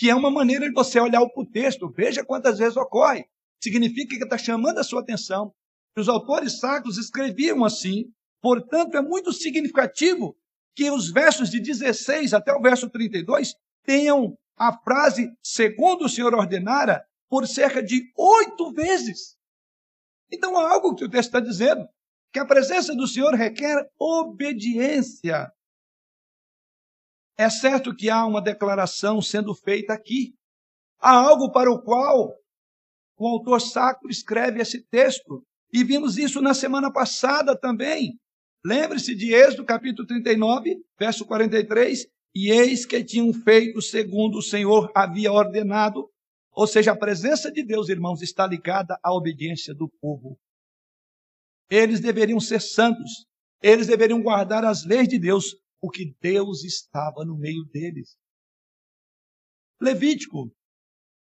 [0.00, 3.26] Que é uma maneira de você olhar para o texto, veja quantas vezes ocorre.
[3.62, 5.52] Significa que está chamando a sua atenção.
[5.94, 8.06] Os autores sacros escreviam assim.
[8.40, 10.34] Portanto, é muito significativo
[10.74, 16.32] que os versos de 16 até o verso 32 tenham a frase segundo o Senhor
[16.32, 19.36] ordenara por cerca de oito vezes.
[20.32, 21.86] Então há algo que o texto está dizendo,
[22.32, 25.52] que a presença do Senhor requer obediência.
[27.40, 30.34] É certo que há uma declaração sendo feita aqui.
[31.00, 32.34] Há algo para o qual
[33.16, 35.42] o autor sacro escreve esse texto.
[35.72, 38.12] E vimos isso na semana passada também.
[38.62, 42.06] Lembre-se de Êxodo capítulo 39, verso 43.
[42.34, 46.10] E eis que tinham feito segundo o Senhor havia ordenado,
[46.52, 50.38] Ou seja, a presença de Deus, irmãos, está ligada à obediência do povo.
[51.70, 53.24] Eles deveriam ser santos,
[53.62, 58.16] eles deveriam guardar as leis de Deus, porque Deus estava no meio deles.
[59.80, 60.52] Levítico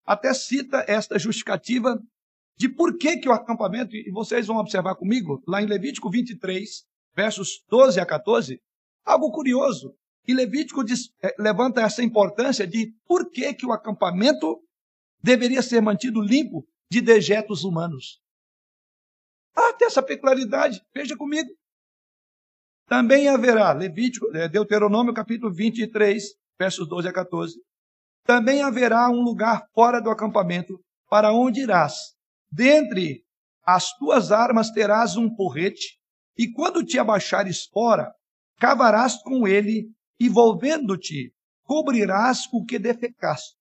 [0.05, 2.01] até cita esta justificativa
[2.57, 6.87] de por que, que o acampamento, e vocês vão observar comigo, lá em Levítico 23,
[7.15, 8.61] versos 12 a 14,
[9.05, 9.95] algo curioso.
[10.27, 14.63] E Levítico diz, eh, levanta essa importância de por que, que o acampamento
[15.23, 18.21] deveria ser mantido limpo de dejetos humanos.
[19.55, 21.51] Ah, tem essa peculiaridade, veja comigo.
[22.87, 26.23] Também haverá, Levítico, eh, Deuteronômio capítulo 23,
[26.57, 27.57] versos 12 a 14.
[28.25, 31.95] Também haverá um lugar fora do acampamento para onde irás.
[32.51, 33.25] Dentre
[33.65, 35.99] as tuas armas terás um porrete,
[36.39, 38.13] e quando te abaixares fora,
[38.59, 43.57] cavarás com ele, e volvendo-te, cobrirás o que defecaste.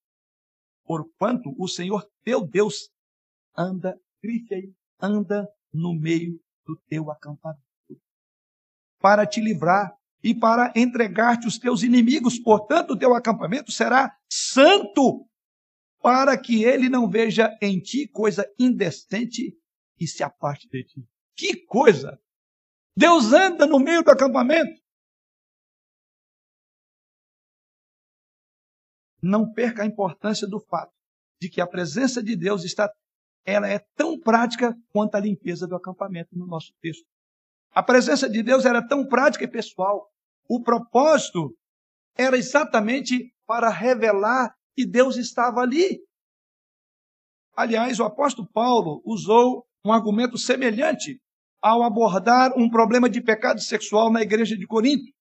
[0.84, 2.90] Porquanto o Senhor teu Deus
[3.58, 7.65] anda, grife aí, anda no meio do teu acampamento,
[9.06, 12.40] para te livrar e para entregar-te os teus inimigos.
[12.40, 15.30] Portanto, o teu acampamento será santo,
[16.02, 19.56] para que ele não veja em ti coisa indecente
[20.00, 21.08] e se aparte de ti.
[21.36, 22.20] Que coisa!
[22.98, 24.82] Deus anda no meio do acampamento.
[29.22, 30.96] Não perca a importância do fato
[31.40, 32.92] de que a presença de Deus está,
[33.46, 37.06] ela é tão prática quanto a limpeza do acampamento no nosso texto.
[37.76, 40.10] A presença de Deus era tão prática e pessoal.
[40.48, 41.54] O propósito
[42.18, 46.00] era exatamente para revelar que Deus estava ali.
[47.54, 51.20] Aliás, o apóstolo Paulo usou um argumento semelhante
[51.62, 55.12] ao abordar um problema de pecado sexual na igreja de Corinto.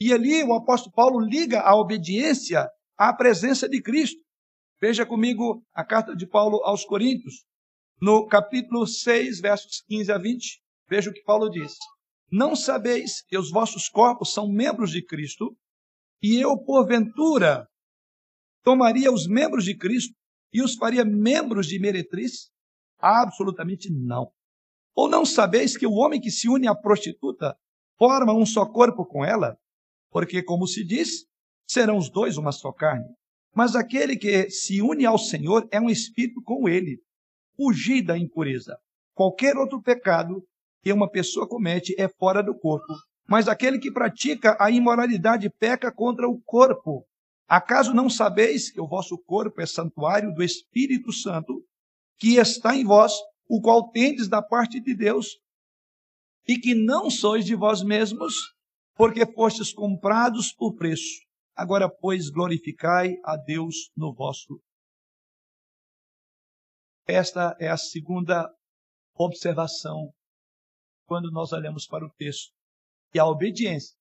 [0.00, 4.20] E ali o apóstolo Paulo liga a obediência à presença de Cristo.
[4.80, 7.44] Veja comigo a carta de Paulo aos Coríntios,
[8.00, 10.62] no capítulo 6, versos 15 a 20.
[10.88, 11.74] Veja o que Paulo diz.
[12.30, 15.56] Não sabeis que os vossos corpos são membros de Cristo,
[16.22, 17.68] e eu, porventura,
[18.62, 20.14] tomaria os membros de Cristo
[20.52, 22.50] e os faria membros de meretriz?
[22.98, 24.30] Absolutamente não.
[24.94, 27.56] Ou não sabeis que o homem que se une à prostituta
[27.98, 29.58] forma um só corpo com ela?
[30.10, 31.26] Porque, como se diz,
[31.66, 33.06] serão os dois uma só carne.
[33.54, 37.02] Mas aquele que se une ao Senhor é um espírito com ele.
[37.56, 38.78] Fugir da impureza.
[39.14, 40.46] Qualquer outro pecado
[40.82, 42.92] que uma pessoa comete é fora do corpo.
[43.28, 47.06] Mas aquele que pratica a imoralidade peca contra o corpo.
[47.48, 51.64] Acaso não sabeis que o vosso corpo é santuário do Espírito Santo,
[52.18, 53.12] que está em vós,
[53.48, 55.38] o qual tendes da parte de Deus,
[56.48, 58.34] e que não sois de vós mesmos,
[58.94, 61.20] porque fostes comprados por preço.
[61.54, 64.60] Agora, pois, glorificai a Deus no vosso.
[67.06, 68.50] Esta é a segunda
[69.14, 70.12] observação
[71.06, 72.52] quando nós olhamos para o texto.
[73.14, 73.96] E a obediência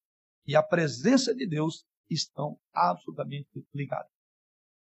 [0.46, 4.12] e a presença de Deus estão absolutamente ligados.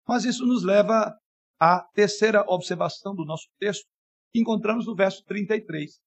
[0.07, 1.17] Mas isso nos leva
[1.59, 3.87] à terceira observação do nosso texto,
[4.33, 5.99] encontramos no verso 33.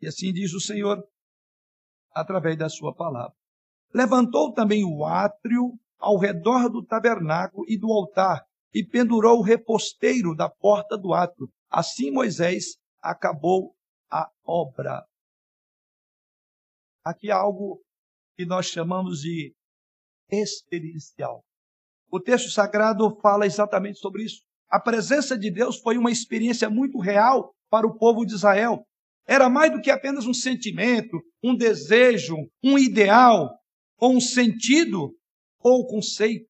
[0.00, 1.02] E assim diz o Senhor,
[2.12, 3.34] através da sua palavra.
[3.94, 8.44] Levantou também o átrio ao redor do tabernáculo e do altar,
[8.74, 11.48] e pendurou o reposteiro da porta do átrio.
[11.70, 13.74] Assim Moisés acabou
[14.10, 15.04] a obra.
[17.04, 17.82] Aqui há algo
[18.36, 19.54] que nós chamamos de
[20.30, 21.44] experiencial.
[22.10, 24.42] O texto sagrado fala exatamente sobre isso.
[24.68, 28.84] A presença de Deus foi uma experiência muito real para o povo de Israel.
[29.26, 33.50] Era mais do que apenas um sentimento, um desejo, um ideal,
[33.98, 35.16] ou um sentido,
[35.60, 36.46] ou conceito.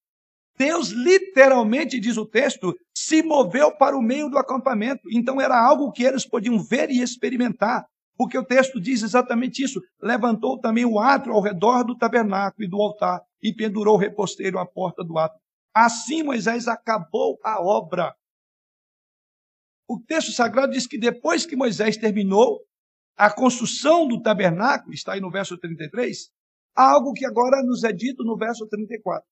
[0.59, 5.03] Deus literalmente, diz o texto, se moveu para o meio do acampamento.
[5.13, 7.87] Então era algo que eles podiam ver e experimentar.
[8.17, 9.81] Porque o texto diz exatamente isso.
[10.01, 14.59] Levantou também o átrio ao redor do tabernáculo e do altar e pendurou o reposteiro
[14.59, 15.41] à porta do átrio.
[15.75, 18.15] Assim Moisés acabou a obra.
[19.87, 22.61] O texto sagrado diz que depois que Moisés terminou
[23.17, 26.31] a construção do tabernáculo, está aí no verso 33,
[26.75, 29.23] há algo que agora nos é dito no verso 34.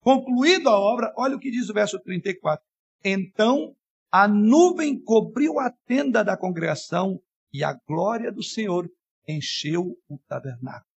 [0.00, 2.64] Concluída a obra, olha o que diz o verso 34.
[3.04, 3.74] Então
[4.10, 7.20] a nuvem cobriu a tenda da congregação
[7.52, 8.90] e a glória do Senhor
[9.26, 10.90] encheu o tabernáculo.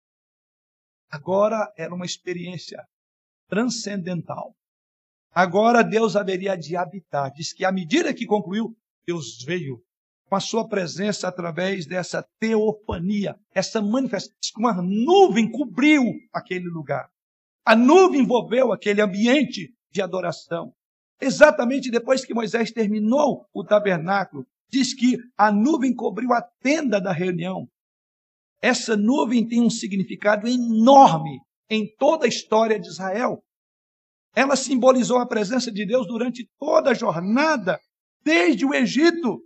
[1.10, 2.86] Agora era uma experiência
[3.48, 4.54] transcendental.
[5.32, 7.32] Agora Deus haveria de habitar.
[7.32, 9.82] Diz que à medida que concluiu, Deus veio
[10.28, 14.32] com a sua presença através dessa teofania, essa manifestação.
[14.56, 17.10] Uma nuvem cobriu aquele lugar.
[17.70, 20.74] A nuvem envolveu aquele ambiente de adoração.
[21.20, 27.12] exatamente depois que Moisés terminou o tabernáculo, diz que a nuvem cobriu a tenda da
[27.12, 27.68] reunião.
[28.60, 33.40] Essa nuvem tem um significado enorme em toda a história de Israel.
[34.34, 37.78] Ela simbolizou a presença de Deus durante toda a jornada,
[38.24, 39.44] desde o Egito.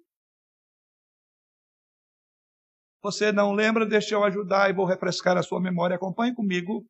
[3.02, 3.84] Você não lembra?
[3.84, 5.96] Deixa eu ajudar e vou refrescar a sua memória.
[5.96, 6.86] Acompanhe comigo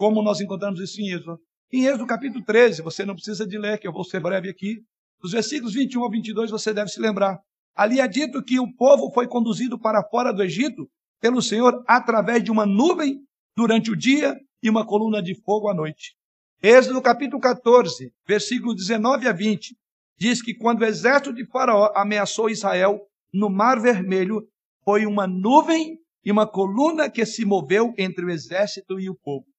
[0.00, 1.38] como nós encontramos isso em Êxodo.
[1.70, 4.78] Em Êxodo capítulo 13, você não precisa de ler, que eu vou ser breve aqui.
[5.20, 7.38] Dos versículos 21 ao 22 você deve se lembrar.
[7.76, 10.88] Ali é dito que o povo foi conduzido para fora do Egito
[11.20, 13.18] pelo Senhor através de uma nuvem
[13.54, 16.14] durante o dia e uma coluna de fogo à noite.
[16.62, 19.76] Êxodo capítulo 14, versículo 19 a 20,
[20.18, 22.98] diz que quando o exército de Faraó ameaçou Israel
[23.30, 24.48] no Mar Vermelho,
[24.82, 29.49] foi uma nuvem e uma coluna que se moveu entre o exército e o povo.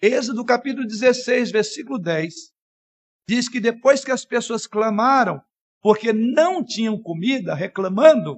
[0.00, 2.34] Êxodo capítulo 16, versículo 10,
[3.28, 5.40] diz que depois que as pessoas clamaram
[5.80, 8.36] porque não tinham comida, reclamando,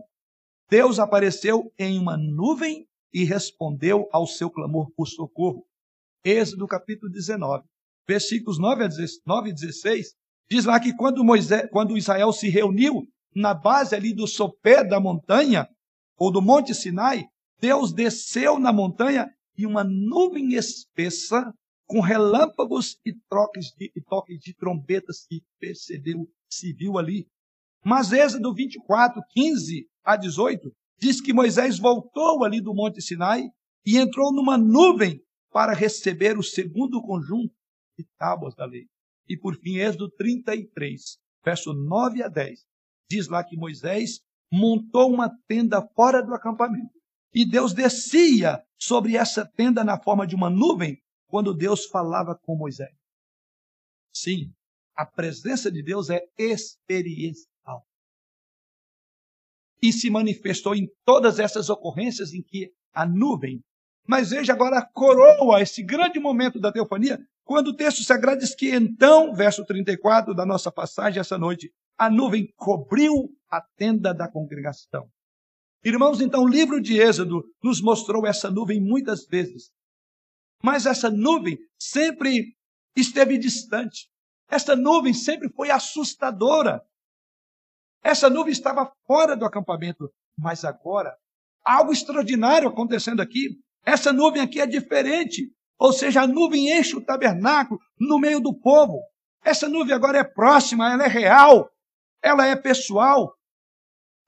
[0.70, 5.66] Deus apareceu em uma nuvem e respondeu ao seu clamor por socorro.
[6.24, 7.64] Êxodo capítulo 19
[8.10, 8.84] versículos 9
[9.48, 10.14] e 16,
[10.50, 14.98] diz lá que quando, Moisés, quando Israel se reuniu na base ali do sopé da
[14.98, 15.68] montanha,
[16.18, 17.24] ou do Monte Sinai,
[17.60, 19.28] Deus desceu na montanha
[19.60, 21.52] e uma nuvem espessa,
[21.86, 27.26] com relâmpagos e, troques de, e toques de trombetas se percebeu, se viu ali.
[27.84, 33.42] Mas Êxodo 24, 15 a 18, diz que Moisés voltou ali do Monte Sinai
[33.84, 35.20] e entrou numa nuvem
[35.52, 37.52] para receber o segundo conjunto
[37.98, 38.86] e tábuas da lei.
[39.28, 42.60] E por fim, Êxodo 33, verso 9 a 10,
[43.10, 44.20] diz lá que Moisés
[44.50, 46.99] montou uma tenda fora do acampamento.
[47.32, 52.56] E Deus descia sobre essa tenda na forma de uma nuvem quando Deus falava com
[52.56, 52.94] Moisés.
[54.12, 54.52] Sim,
[54.96, 57.86] a presença de Deus é experiencial.
[59.80, 63.62] E se manifestou em todas essas ocorrências em que a nuvem.
[64.06, 68.54] Mas veja agora a coroa, esse grande momento da teofania, quando o texto sagrado diz
[68.54, 74.28] que então, verso 34 da nossa passagem essa noite, a nuvem cobriu a tenda da
[74.28, 75.08] congregação.
[75.82, 79.70] Irmãos, então o livro de Êxodo nos mostrou essa nuvem muitas vezes.
[80.62, 82.54] Mas essa nuvem sempre
[82.94, 84.08] esteve distante.
[84.48, 86.82] Essa nuvem sempre foi assustadora.
[88.02, 90.10] Essa nuvem estava fora do acampamento.
[90.38, 91.16] Mas agora,
[91.64, 93.58] algo extraordinário acontecendo aqui.
[93.84, 95.50] Essa nuvem aqui é diferente.
[95.78, 99.00] Ou seja, a nuvem enche o tabernáculo no meio do povo.
[99.42, 101.70] Essa nuvem agora é próxima, ela é real,
[102.22, 103.34] ela é pessoal.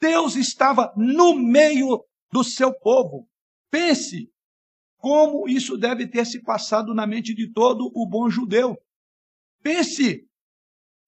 [0.03, 3.29] Deus estava no meio do seu povo.
[3.71, 4.29] Pense
[4.99, 8.77] como isso deve ter se passado na mente de todo o bom judeu.
[9.63, 10.27] Pense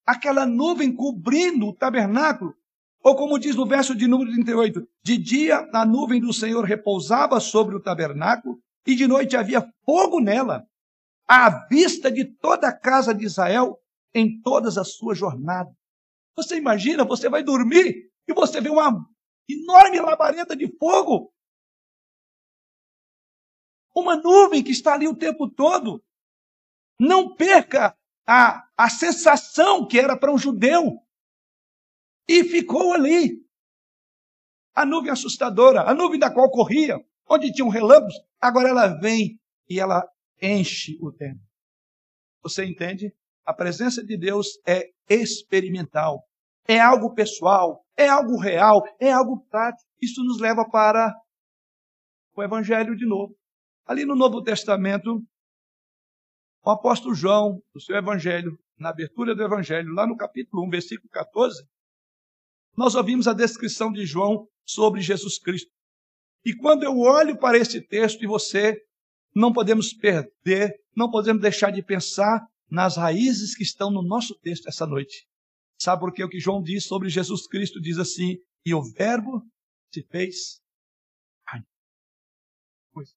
[0.06, 2.54] aquela nuvem cobrindo o tabernáculo.
[3.02, 7.40] Ou como diz no verso de número 38, de dia a nuvem do Senhor repousava
[7.40, 10.64] sobre o tabernáculo e de noite havia fogo nela,
[11.26, 13.76] à vista de toda a casa de Israel
[14.14, 15.74] em todas as suas jornadas.
[16.36, 19.06] Você imagina, você vai dormir e você vê uma
[19.48, 21.32] enorme labareda de fogo.
[23.94, 26.02] Uma nuvem que está ali o tempo todo.
[26.98, 30.98] Não perca a, a sensação que era para um judeu.
[32.28, 33.44] E ficou ali.
[34.74, 39.78] A nuvem assustadora, a nuvem da qual corria, onde tinham relâmpagos, agora ela vem e
[39.78, 40.04] ela
[40.42, 41.46] enche o templo.
[42.42, 43.14] Você entende?
[43.46, 46.26] A presença de Deus é experimental,
[46.66, 49.88] é algo pessoal, é algo real, é algo prático.
[50.00, 51.14] Isso nos leva para
[52.36, 53.34] o Evangelho de novo.
[53.86, 55.22] Ali no Novo Testamento,
[56.64, 61.08] o apóstolo João, no seu Evangelho, na abertura do Evangelho, lá no capítulo 1, versículo
[61.10, 61.62] 14,
[62.76, 65.70] nós ouvimos a descrição de João sobre Jesus Cristo.
[66.44, 68.80] E quando eu olho para esse texto e você,
[69.34, 74.68] não podemos perder, não podemos deixar de pensar nas raízes que estão no nosso texto
[74.68, 75.26] essa noite.
[75.84, 79.42] Sabe por que o que João diz sobre Jesus Cristo diz assim: e o Verbo
[79.92, 80.62] se fez
[81.46, 81.66] carne.
[82.90, 83.14] Pois.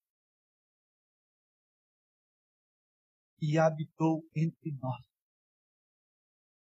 [3.40, 5.02] E habitou entre nós.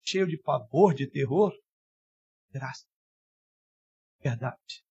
[0.03, 1.53] Cheio de pavor, de terror,
[2.51, 2.85] graça.
[4.19, 4.83] Verdade.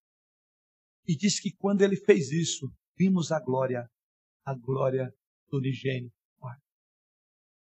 [1.06, 3.86] E diz que quando ele fez isso, vimos a glória,
[4.42, 5.14] a glória
[5.50, 6.16] do unigênito.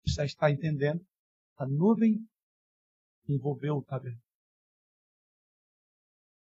[0.06, 1.04] Você está entendendo?
[1.58, 2.24] A nuvem
[3.28, 4.24] envolveu o tabernáculo.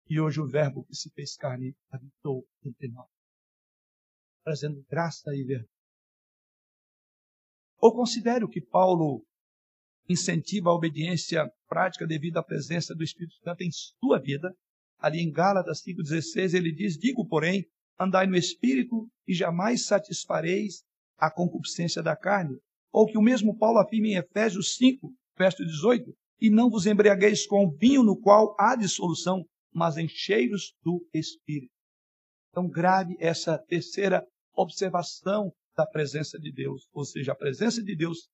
[0.08, 3.08] E hoje o verbo que se fez carne habitou entre nós,
[4.44, 5.70] trazendo graça e verdade.
[7.78, 9.26] Ou considere o que Paulo
[10.08, 14.54] incentiva a obediência prática devido à presença do Espírito Santo em sua vida.
[14.98, 17.66] Ali em Gálatas 5,16 ele diz: Digo, porém,
[17.98, 20.84] andai no Espírito e jamais satisfareis
[21.18, 22.56] a concupiscência da carne.
[22.92, 27.47] Ou que o mesmo Paulo afirma em Efésios 5, verso 18: E não vos embriagueis
[27.47, 31.72] com vinho no qual há dissolução, mas encheios do Espírito.
[32.51, 36.89] Então, grave essa terceira observação da presença de Deus.
[36.93, 38.28] Ou seja, a presença de Deus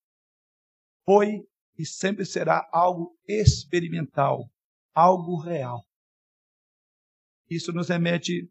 [1.04, 1.42] foi
[1.78, 4.48] e sempre será algo experimental,
[4.94, 5.84] algo real.
[7.50, 8.48] Isso nos remete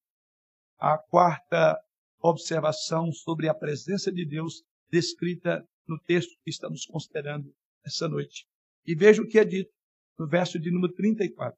[0.78, 1.80] à quarta
[2.20, 7.54] observação sobre a presença de Deus descrita no texto que estamos considerando
[7.86, 8.45] essa noite.
[8.86, 9.71] E veja o que é dito
[10.17, 11.57] no verso de número 34.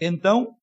[0.00, 0.56] Então,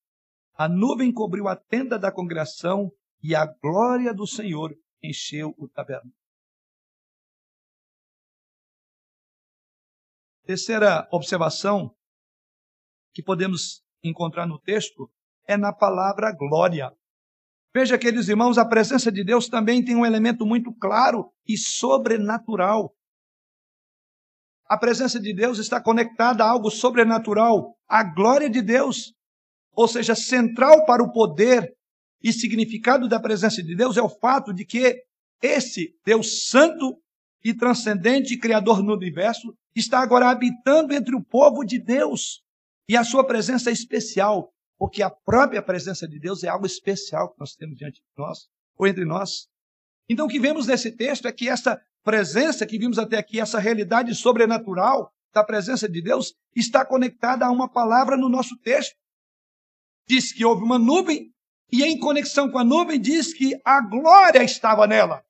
[0.53, 2.91] a nuvem cobriu a tenda da congregação
[3.23, 6.13] e a glória do Senhor encheu o tabernáculo.
[10.43, 11.95] Terceira observação
[13.13, 15.11] que podemos encontrar no texto
[15.47, 16.91] é na palavra glória.
[17.73, 22.95] Veja, queridos irmãos, a presença de Deus também tem um elemento muito claro e sobrenatural.
[24.69, 29.15] A presença de Deus está conectada a algo sobrenatural, a glória de Deus,
[29.73, 31.75] ou seja, central para o poder
[32.21, 35.03] e significado da presença de Deus é o fato de que
[35.41, 37.01] esse Deus Santo
[37.43, 42.43] e transcendente, Criador do universo, está agora habitando entre o povo de Deus.
[42.87, 47.31] E a sua presença é especial, porque a própria presença de Deus é algo especial
[47.31, 48.47] que nós temos diante de nós,
[48.77, 49.47] ou entre nós.
[50.07, 53.59] Então, o que vemos nesse texto é que essa presença que vimos até aqui, essa
[53.59, 58.95] realidade sobrenatural da presença de Deus, está conectada a uma palavra no nosso texto.
[60.07, 61.31] Diz que houve uma nuvem
[61.71, 65.23] e em conexão com a nuvem diz que a glória estava nela.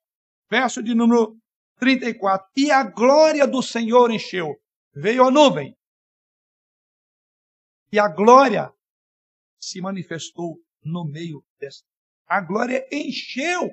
[0.50, 1.36] Verso de número
[1.78, 2.46] 34.
[2.56, 4.56] E a glória do Senhor encheu.
[4.94, 5.76] Veio a nuvem.
[7.92, 8.72] E a glória
[9.60, 11.86] se manifestou no meio desta.
[12.26, 13.70] A glória encheu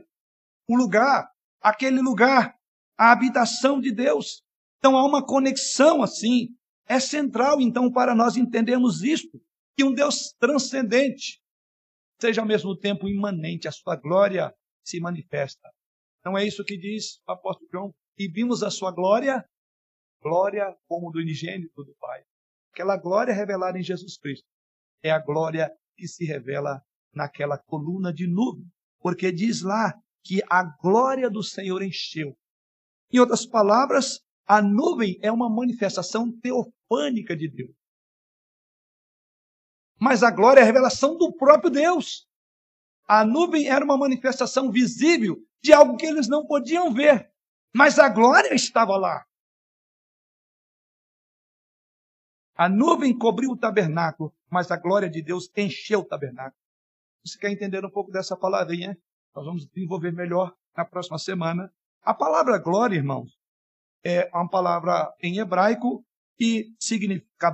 [0.68, 1.30] o lugar,
[1.62, 2.57] aquele lugar,
[2.98, 4.42] a habitação de Deus.
[4.78, 6.50] Então há uma conexão assim.
[6.90, 9.42] É central, então, para nós entendermos isto,
[9.76, 11.42] que um Deus transcendente,
[12.20, 14.54] seja ao mesmo tempo imanente, a sua glória
[14.86, 15.70] se manifesta.
[16.24, 17.96] Não é isso que diz o apóstolo João?
[18.18, 19.44] E vimos a sua glória,
[20.22, 22.24] glória como do unigênito do Pai.
[22.72, 24.48] Aquela glória revelada em Jesus Cristo
[25.04, 26.82] é a glória que se revela
[27.14, 28.66] naquela coluna de nuvem,
[29.00, 29.94] porque diz lá
[30.24, 32.38] que a glória do Senhor encheu.
[33.12, 37.76] Em outras palavras, a nuvem é uma manifestação teofânica de Deus.
[40.00, 42.28] Mas a glória é a revelação do próprio Deus.
[43.08, 47.32] A nuvem era uma manifestação visível de algo que eles não podiam ver,
[47.74, 49.26] mas a glória estava lá.
[52.56, 56.60] A nuvem cobriu o tabernáculo, mas a glória de Deus encheu o tabernáculo.
[57.24, 58.98] Você quer entender um pouco dessa palavrinha?
[59.36, 61.72] Nós vamos desenvolver melhor na próxima semana.
[62.08, 63.38] A palavra glória, irmãos,
[64.02, 66.06] é uma palavra em hebraico
[66.38, 67.54] que significa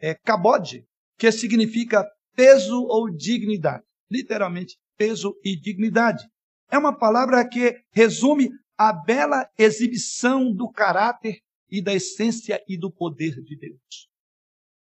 [0.00, 0.82] é, kabod,
[1.18, 3.84] que significa peso ou dignidade.
[4.10, 6.26] Literalmente, peso e dignidade.
[6.70, 8.48] É uma palavra que resume
[8.78, 14.08] a bela exibição do caráter e da essência e do poder de Deus.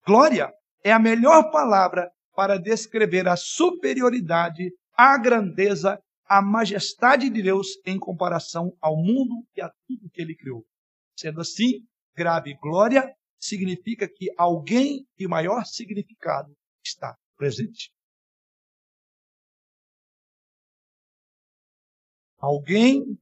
[0.06, 0.54] Glória
[0.84, 7.98] é a melhor palavra para descrever a superioridade, a grandeza, a majestade de Deus em
[7.98, 10.66] comparação ao mundo e a tudo que ele criou.
[11.16, 16.54] Sendo assim, grave glória significa que alguém de maior significado
[16.84, 17.92] está presente.
[22.36, 23.18] Alguém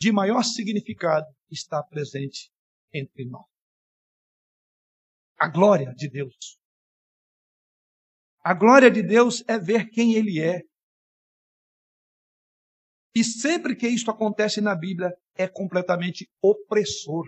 [0.00, 2.50] de maior significado está presente
[2.92, 3.46] entre nós.
[5.38, 6.58] A glória de Deus.
[8.46, 10.62] A glória de Deus é ver quem Ele é.
[13.12, 17.26] E sempre que isto acontece na Bíblia, é completamente opressor.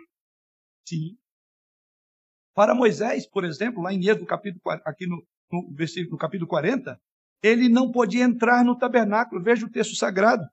[0.89, 1.17] Sim.
[2.55, 6.97] Para Moisés, por exemplo, lá em Êxodo, capítulo, aqui no, no, versículo, no capítulo 40,
[7.43, 9.43] ele não podia entrar no tabernáculo.
[9.43, 10.45] Veja o texto sagrado.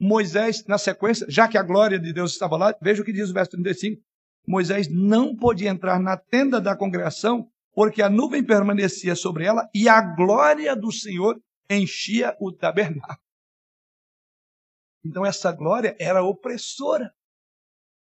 [0.00, 3.30] Moisés, na sequência, já que a glória de Deus estava lá, veja o que diz
[3.30, 4.00] o verso 35.
[4.46, 9.88] Moisés não podia entrar na tenda da congregação, porque a nuvem permanecia sobre ela e
[9.88, 13.18] a glória do Senhor enchia o tabernáculo.
[15.04, 17.12] Então, essa glória era opressora.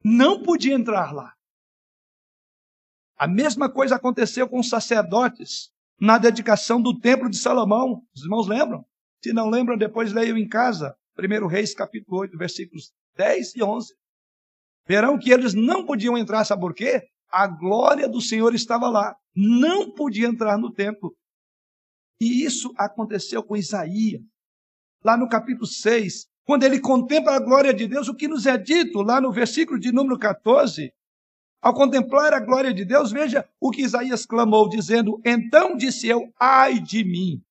[0.04, 1.34] Não podia entrar lá.
[3.16, 8.04] A mesma coisa aconteceu com os sacerdotes na dedicação do templo de Salomão.
[8.16, 8.84] Os irmãos lembram?
[9.24, 10.98] Se não lembram, depois leiam em casa.
[11.18, 13.94] 1 Reis, capítulo 8, versículos 10 e 11.
[14.88, 17.08] verão que eles não podiam entrar, sabe por quê?
[17.32, 19.16] A glória do Senhor estava lá.
[19.36, 21.16] Não podia entrar no templo.
[22.20, 24.22] E isso aconteceu com Isaías.
[25.04, 28.58] Lá no capítulo 6, quando ele contempla a glória de Deus, o que nos é
[28.58, 30.94] dito lá no versículo de número 14,
[31.62, 36.34] ao contemplar a glória de Deus, veja o que Isaías clamou, dizendo: Então disse eu,
[36.40, 37.42] ai de mim,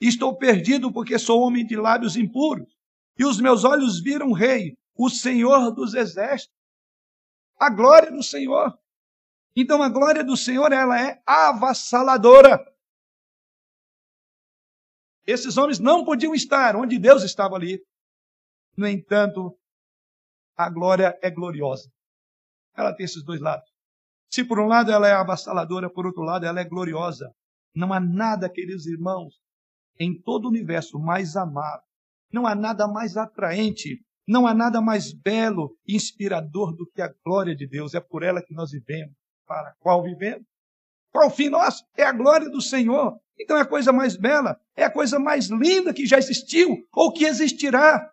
[0.00, 2.74] estou perdido porque sou homem de lábios impuros,
[3.18, 6.56] e os meus olhos viram o rei, o Senhor dos exércitos.
[7.62, 8.76] A glória do Senhor.
[9.54, 12.58] Então a glória do Senhor, ela é avassaladora.
[15.24, 17.80] Esses homens não podiam estar onde Deus estava ali.
[18.76, 19.56] No entanto,
[20.56, 21.88] a glória é gloriosa.
[22.76, 23.70] Ela tem esses dois lados.
[24.28, 27.32] Se por um lado ela é avassaladora, por outro lado ela é gloriosa.
[27.72, 29.40] Não há nada, queridos irmãos,
[30.00, 31.84] em todo o universo mais amado.
[32.32, 37.12] Não há nada mais atraente, não há nada mais belo e inspirador do que a
[37.24, 37.94] glória de Deus.
[37.94, 39.14] É por ela que nós vivemos.
[39.46, 40.46] Para qual vivemos?
[41.12, 41.84] Qual o fim nosso?
[41.96, 43.18] É a glória do Senhor.
[43.38, 47.12] Então é a coisa mais bela, é a coisa mais linda que já existiu ou
[47.12, 48.10] que existirá.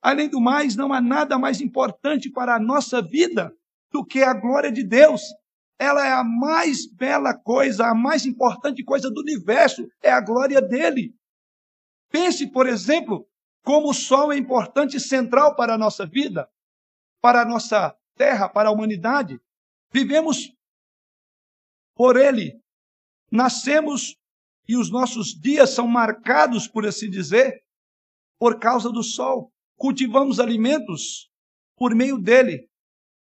[0.00, 3.52] Além do mais, não há nada mais importante para a nossa vida
[3.92, 5.22] do que a glória de Deus.
[5.78, 10.60] Ela é a mais bela coisa, a mais importante coisa do universo, é a glória
[10.60, 11.14] dele.
[12.10, 13.26] Pense, por exemplo,
[13.62, 16.48] como o sol é importante e central para a nossa vida,
[17.20, 19.40] para a nossa terra, para a humanidade.
[19.90, 20.52] Vivemos
[21.94, 22.60] por ele.
[23.30, 24.16] Nascemos
[24.68, 27.64] e os nossos dias são marcados, por assim dizer,
[28.38, 29.52] por causa do sol.
[29.76, 31.30] Cultivamos alimentos
[31.76, 32.68] por meio dele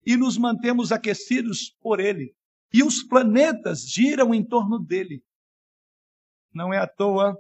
[0.05, 2.36] e nos mantemos aquecidos por ele.
[2.71, 5.23] E os planetas giram em torno dele.
[6.53, 7.38] Não é à toa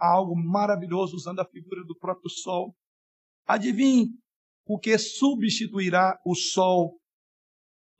[0.00, 2.74] há algo maravilhoso usando a figura do próprio sol.
[3.46, 4.08] Adivinhe
[4.64, 6.98] o que substituirá o sol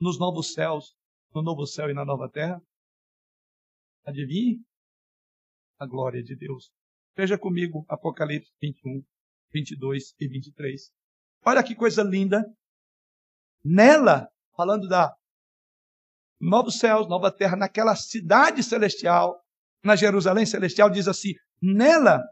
[0.01, 0.97] nos novos céus,
[1.35, 2.61] no novo céu e na nova terra?
[4.05, 4.61] Adivinhe?
[5.79, 6.71] A glória de Deus.
[7.15, 9.05] Veja comigo Apocalipse 21,
[9.53, 10.93] 22 e 23.
[11.45, 12.45] Olha que coisa linda.
[13.65, 15.15] Nela, falando da
[16.41, 19.43] novos céus, nova terra, naquela cidade celestial,
[19.87, 21.33] na Jerusalém celestial, diz assim:
[21.63, 22.23] Nela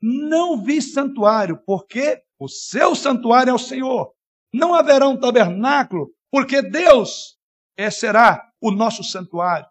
[0.00, 4.12] não vi santuário, porque o seu santuário é o Senhor.
[4.52, 7.36] Não haverá um tabernáculo, porque Deus
[7.76, 9.66] é, será o nosso santuário.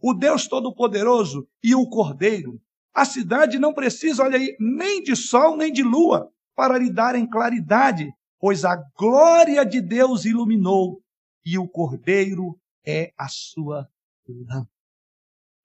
[0.00, 2.60] O Deus Todo-Poderoso e o Cordeiro.
[2.94, 7.28] A cidade não precisa, olha aí, nem de sol nem de lua para lhe darem
[7.28, 8.10] claridade,
[8.40, 11.02] pois a glória de Deus iluminou
[11.44, 13.86] e o cordeiro é a sua
[14.26, 14.75] lâmpada.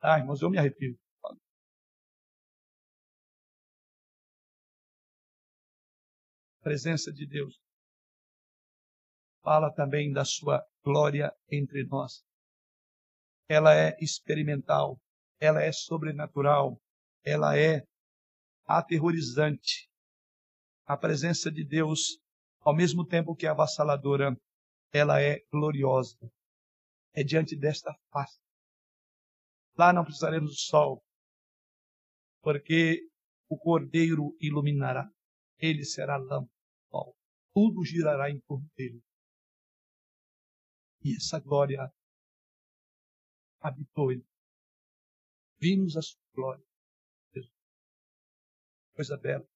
[0.02, 0.97] Ah, irmãos, eu me arrepio.
[6.60, 7.60] A presença de Deus
[9.43, 12.24] fala também da sua glória entre nós.
[13.47, 14.99] Ela é experimental,
[15.39, 16.80] ela é sobrenatural,
[17.24, 17.84] ela é
[18.66, 19.89] aterrorizante.
[20.86, 22.20] A presença de Deus
[22.62, 24.36] ao mesmo tempo que é avassaladora,
[24.91, 26.18] ela é gloriosa.
[27.14, 28.39] É diante desta face.
[29.82, 31.03] Lá não precisaremos do sol,
[32.43, 33.01] porque
[33.49, 35.09] o cordeiro iluminará.
[35.57, 36.51] Ele será lâmpada.
[37.51, 39.01] Tudo girará em torno dele.
[41.03, 41.91] E essa glória
[43.59, 44.23] habitou ele.
[45.59, 46.65] Vimos a sua glória.
[48.93, 49.47] Coisa bela.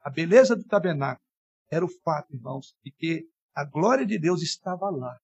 [0.00, 1.28] A beleza do tabernáculo
[1.70, 5.20] era o fato, irmãos, de que a glória de Deus estava lá.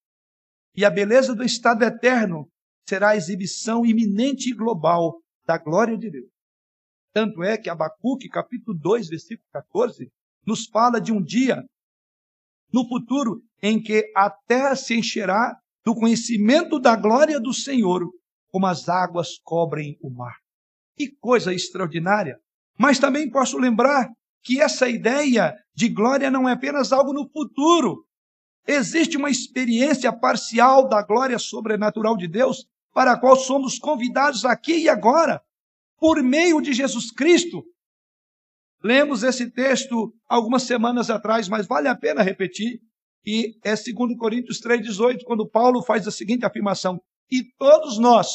[0.75, 2.53] E a beleza do estado eterno
[2.89, 6.31] será a exibição iminente e global da glória de Deus.
[7.13, 10.11] Tanto é que Abacuque, capítulo 2, versículo 14,
[10.47, 11.63] nos fala de um dia
[12.73, 18.03] no futuro em que a terra se encherá do conhecimento da glória do Senhor,
[18.51, 20.37] como as águas cobrem o mar.
[20.97, 22.37] Que coisa extraordinária!
[22.79, 24.11] Mas também posso lembrar
[24.43, 28.05] que essa ideia de glória não é apenas algo no futuro.
[28.67, 34.85] Existe uma experiência parcial da glória sobrenatural de Deus para a qual somos convidados aqui
[34.85, 35.43] e agora,
[35.99, 37.65] por meio de Jesus Cristo.
[38.83, 42.79] Lemos esse texto algumas semanas atrás, mas vale a pena repetir.
[43.27, 48.29] E é 2 Coríntios 3,18, quando Paulo faz a seguinte afirmação: E todos nós,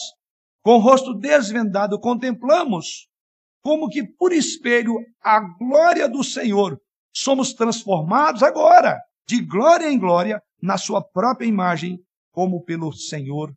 [0.62, 3.07] com o rosto desvendado, contemplamos
[3.62, 6.80] como que por espelho a glória do Senhor,
[7.14, 11.99] somos transformados agora, de glória em glória, na sua própria imagem,
[12.32, 13.53] como pelo Senhor,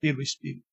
[0.00, 0.66] pelo Espírito.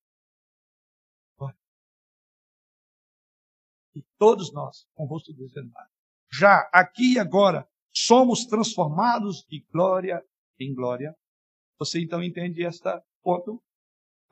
[3.96, 5.90] E todos nós, com o rosto desvendado,
[6.32, 10.22] já aqui e agora, somos transformados de glória
[10.60, 11.16] em glória.
[11.80, 13.64] Você então entende esta ponto?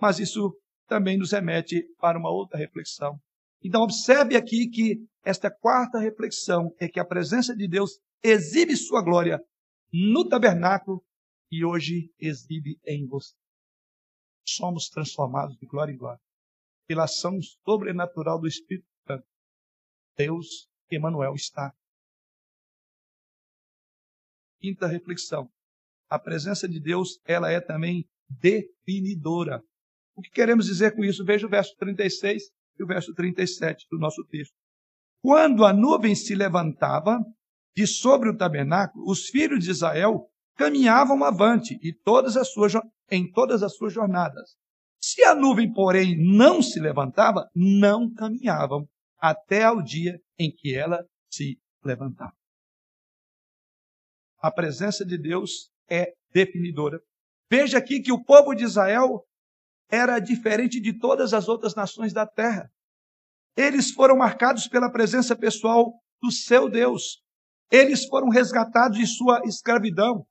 [0.02, 0.54] Mas isso
[0.86, 3.18] também nos remete para uma outra reflexão.
[3.64, 9.02] Então, observe aqui que esta quarta reflexão é que a presença de Deus exibe sua
[9.02, 9.39] glória
[9.94, 11.02] no tabernáculo
[11.50, 13.34] e hoje exibe em você.
[14.46, 16.22] Somos transformados de glória em glória
[16.88, 19.26] pela ação sobrenatural do Espírito Santo.
[20.18, 21.74] Deus, Emmanuel, está.
[24.60, 25.50] Quinta reflexão.
[26.10, 29.64] A presença de Deus, ela é também definidora.
[30.16, 31.26] O que queremos dizer com isso?
[31.26, 32.44] Veja o verso 36
[32.78, 34.54] e o verso 37 do nosso texto.
[35.22, 37.20] Quando a nuvem se levantava
[37.76, 42.74] de sobre o tabernáculo, os filhos de Israel caminhavam avante e todas as suas,
[43.10, 44.56] em todas as suas jornadas.
[45.01, 48.88] Se a nuvem, porém, não se levantava, não caminhavam
[49.20, 52.34] até ao dia em que ela se levantava.
[54.41, 57.01] A presença de Deus é definidora.
[57.49, 59.26] Veja aqui que o povo de Israel
[59.89, 62.70] era diferente de todas as outras nações da terra.
[63.56, 67.22] Eles foram marcados pela presença pessoal do seu Deus.
[67.72, 70.26] Eles foram resgatados de sua escravidão,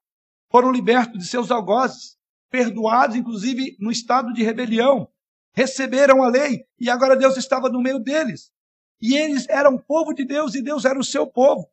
[0.53, 2.18] foram libertos de seus algozes,
[2.50, 5.11] perdoados, inclusive, no estado de rebelião.
[5.55, 8.53] Receberam a lei e agora Deus estava no meio deles.
[9.00, 11.66] E eles eram povo de Deus e Deus era o seu povo.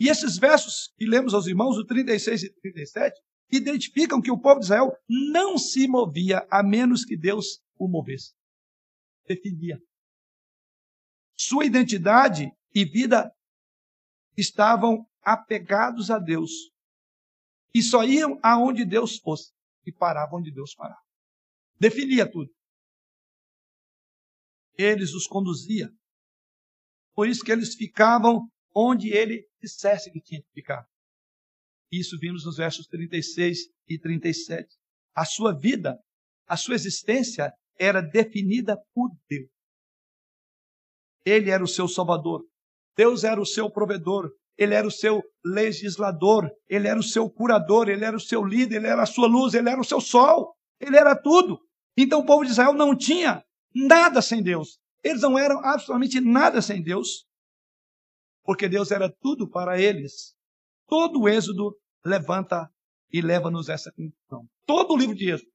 [0.00, 3.20] E esses versos que lemos aos irmãos, o 36 e 37,
[3.52, 8.32] identificam que o povo de Israel não se movia a menos que Deus o movesse.
[9.28, 9.78] Definia.
[11.38, 13.30] Sua identidade e vida
[14.36, 16.71] estavam apegados a Deus.
[17.74, 19.52] E só iam aonde Deus fosse.
[19.86, 21.00] E paravam onde Deus parava.
[21.78, 22.50] Definia tudo.
[24.76, 25.90] Eles os conduzia.
[27.14, 30.86] Por isso que eles ficavam onde ele dissesse que tinha que ficar.
[31.90, 33.58] Isso vimos nos versos 36
[33.88, 34.66] e 37.
[35.14, 35.98] A sua vida,
[36.46, 39.50] a sua existência era definida por Deus.
[41.24, 42.44] Ele era o seu salvador.
[42.96, 44.30] Deus era o seu provedor.
[44.56, 46.50] Ele era o seu legislador.
[46.68, 47.88] Ele era o seu curador.
[47.88, 48.76] Ele era o seu líder.
[48.76, 49.54] Ele era a sua luz.
[49.54, 50.54] Ele era o seu sol.
[50.80, 51.60] Ele era tudo.
[51.96, 53.44] Então o povo de Israel não tinha
[53.74, 54.80] nada sem Deus.
[55.02, 57.26] Eles não eram absolutamente nada sem Deus,
[58.44, 60.34] porque Deus era tudo para eles.
[60.86, 62.70] Todo o Êxodo levanta
[63.12, 64.48] e leva-nos essa conclusão.
[64.64, 65.50] Todo o livro de Êxodo.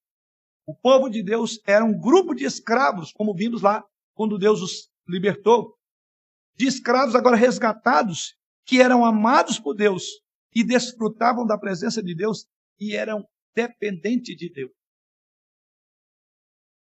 [0.66, 4.90] O povo de Deus era um grupo de escravos, como vimos lá quando Deus os
[5.08, 5.76] libertou.
[6.56, 8.36] De escravos agora resgatados,
[8.68, 10.04] que eram amados por Deus
[10.54, 12.46] e desfrutavam da presença de Deus
[12.78, 14.72] e eram dependentes de Deus.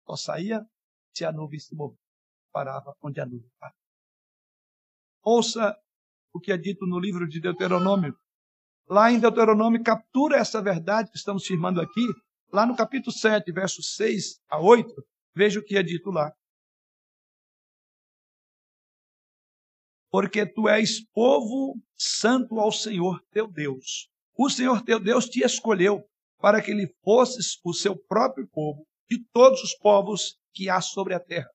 [0.06, 0.64] Só saía
[1.14, 1.98] se a nuvem se movia.
[2.52, 3.76] Parava onde a nuvem parava.
[5.22, 5.76] Ouça
[6.32, 8.16] o que é dito no livro de Deuteronômio,
[8.88, 12.06] lá em Deuteronômio, captura essa verdade que estamos firmando aqui,
[12.52, 14.88] lá no capítulo 7, versos 6 a 8,
[15.34, 16.32] veja o que é dito lá.
[20.12, 24.10] Porque tu és povo santo ao Senhor teu Deus.
[24.36, 26.04] O Senhor teu Deus te escolheu
[26.38, 31.14] para que ele fosses o seu próprio povo de todos os povos que há sobre
[31.14, 31.48] a terra.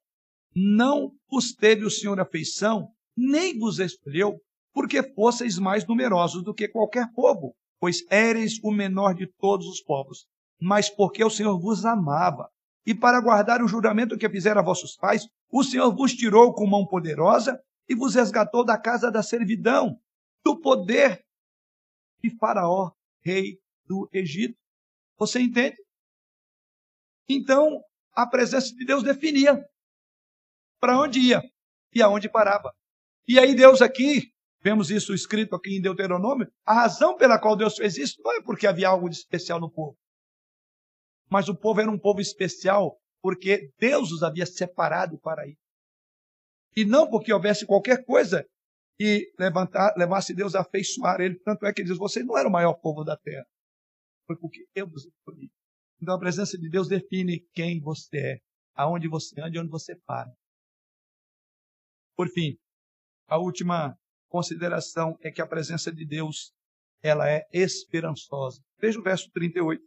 [0.56, 4.42] Não vos teve o Senhor afeição, nem vos escolheu
[4.74, 9.82] porque fosseis mais numerosos do que qualquer povo, pois éreis o menor de todos os
[9.82, 10.26] povos,
[10.60, 12.50] mas porque o Senhor vos amava.
[12.88, 16.66] E para guardar o juramento que fizera a vossos pais, o Senhor vos tirou com
[16.66, 20.00] mão poderosa e vos resgatou da casa da servidão,
[20.44, 21.26] do poder
[22.22, 24.58] de Faraó, rei do Egito.
[25.18, 25.78] Você entende?
[27.30, 27.82] Então,
[28.14, 29.64] a presença de Deus definia
[30.80, 31.42] para onde ia
[31.94, 32.74] e aonde parava.
[33.28, 34.32] E aí Deus aqui
[34.62, 36.52] Vemos isso escrito aqui em Deuteronômio.
[36.66, 39.72] A razão pela qual Deus fez isso não é porque havia algo de especial no
[39.72, 39.98] povo.
[41.30, 45.58] Mas o povo era um povo especial porque Deus os havia separado para ir.
[46.78, 48.48] E não porque houvesse qualquer coisa
[49.00, 51.40] que levantar, levasse Deus a afeiçoar ele.
[51.40, 53.48] Tanto é que ele diz: Você não era o maior povo da terra.
[54.28, 55.50] Foi porque eu vos escolhi.
[56.00, 58.38] Então a presença de Deus define quem você é,
[58.76, 60.32] aonde você anda e onde você para.
[62.16, 62.56] Por fim,
[63.28, 63.98] a última
[64.30, 66.54] consideração é que a presença de Deus
[67.02, 68.62] ela é esperançosa.
[68.80, 69.82] Veja o verso 38.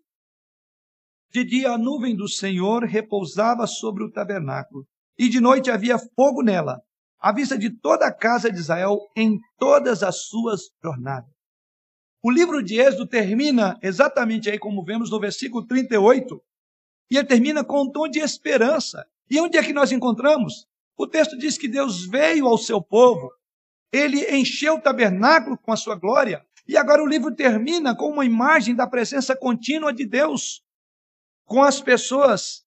[1.30, 4.84] De dia a nuvem do Senhor repousava sobre o tabernáculo,
[5.20, 6.80] e de noite havia fogo nela,
[7.20, 11.30] à vista de toda a casa de Israel em todas as suas jornadas.
[12.22, 16.42] O livro de Êxodo termina exatamente aí como vemos no versículo 38,
[17.10, 19.06] e ele termina com um tom de esperança.
[19.28, 20.66] E onde é que nós encontramos?
[20.96, 23.30] O texto diz que Deus veio ao seu povo
[23.92, 26.44] ele encheu o tabernáculo com a sua glória.
[26.66, 30.62] E agora o livro termina com uma imagem da presença contínua de Deus
[31.44, 32.64] com as pessoas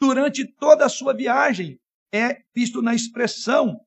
[0.00, 1.80] durante toda a sua viagem.
[2.12, 3.80] É visto na expressão,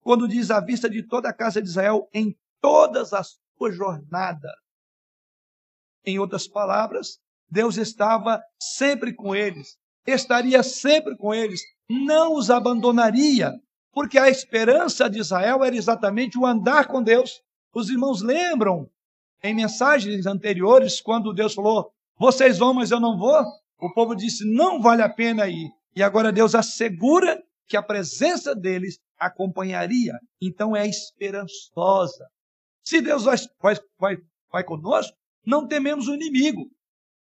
[0.00, 4.52] quando diz à vista de toda a casa de Israel, em todas as suas jornadas.
[6.04, 7.18] Em outras palavras,
[7.50, 9.76] Deus estava sempre com eles,
[10.06, 13.52] estaria sempre com eles, não os abandonaria,
[13.92, 17.42] porque a esperança de Israel era exatamente o andar com Deus.
[17.74, 18.88] Os irmãos lembram
[19.42, 23.44] em mensagens anteriores, quando Deus falou: Vocês vão, mas eu não vou.
[23.80, 25.70] O povo disse: Não vale a pena ir.
[25.94, 30.14] E agora Deus assegura que a presença deles acompanharia.
[30.40, 32.26] Então é esperançosa.
[32.84, 33.36] Se Deus vai,
[33.98, 34.16] vai,
[34.50, 36.70] vai, conosco, não tememos o inimigo.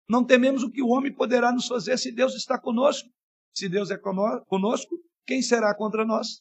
[0.08, 3.08] Não tememos o que o homem poderá nos fazer se Deus está conosco.
[3.54, 4.96] Se Deus é conosco,
[5.26, 6.40] quem será contra nós?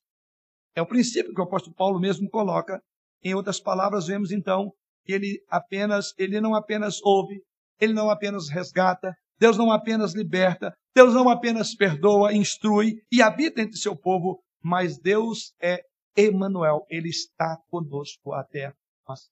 [0.76, 2.82] É o princípio que o apóstolo Paulo mesmo coloca.
[3.24, 4.72] Em outras palavras, vemos então
[5.04, 7.42] que ele apenas, ele não apenas ouve,
[7.80, 13.62] ele não apenas resgata, Deus não apenas liberta, Deus não apenas perdoa, instrui e habita
[13.62, 15.82] entre seu povo, mas Deus é
[16.14, 18.74] Emanuel, ele está conosco até
[19.08, 19.32] nós.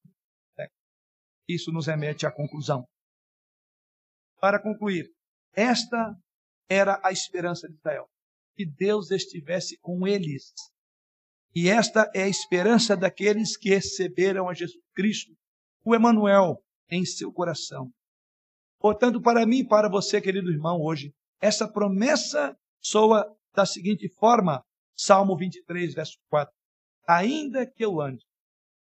[1.45, 2.88] Isso nos remete à conclusão.
[4.39, 5.11] Para concluir,
[5.51, 6.15] esta
[6.70, 8.07] era a esperança de Israel,
[8.55, 10.53] que Deus estivesse com eles.
[11.53, 15.34] E esta é a esperança daqueles que receberam a Jesus Cristo,
[15.84, 17.91] o Emanuel, em seu coração.
[18.80, 24.64] Portanto, para mim e para você, querido irmão, hoje, essa promessa soa da seguinte forma:
[24.96, 26.54] Salmo 23, verso 4.
[27.08, 28.26] Ainda que eu ande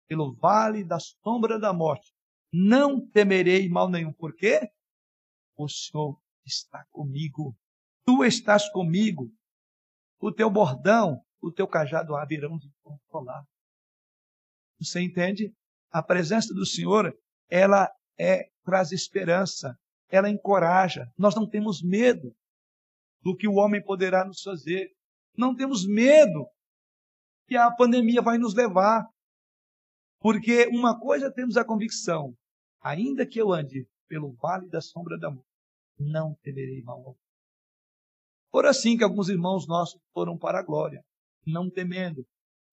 [0.06, 2.12] pelo vale da sombra da morte,
[2.52, 4.12] não temerei mal nenhum.
[4.12, 4.68] Por quê?
[5.56, 7.56] O Senhor está comigo.
[8.04, 9.30] Tu estás comigo.
[10.20, 13.44] O teu bordão, o teu cajado haverão de controlar.
[14.80, 15.52] Você entende?
[15.90, 17.14] A presença do Senhor,
[17.48, 19.78] ela é traz esperança,
[20.08, 21.06] ela encoraja.
[21.18, 22.34] Nós não temos medo
[23.24, 24.92] do que o homem poderá nos fazer.
[25.36, 26.46] Não temos medo
[27.48, 29.08] que a pandemia vai nos levar.
[30.20, 32.36] Porque uma coisa temos a convicção:
[32.80, 35.48] ainda que eu ande pelo vale da sombra da morte,
[35.98, 37.18] não temerei mal algum.
[38.50, 41.02] Por assim que alguns irmãos nossos foram para a glória,
[41.44, 42.24] não temendo,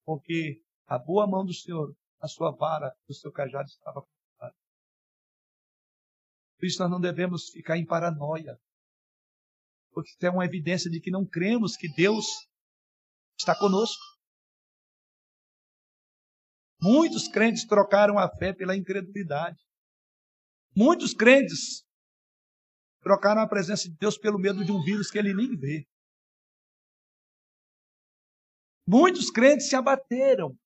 [0.06, 4.06] porque a boa mão do Senhor, a sua vara, o seu cajado estava.
[6.58, 8.56] Por isso nós não devemos ficar em paranoia,
[9.92, 12.26] porque é uma evidência de que não cremos que Deus
[13.38, 14.02] está conosco.
[16.82, 19.60] Muitos crentes trocaram a fé pela incredulidade.
[20.76, 21.86] Muitos crentes
[23.02, 25.86] trocaram a presença de Deus pelo medo de um vírus que ele nem vê.
[28.88, 30.58] Muitos crentes se abateram.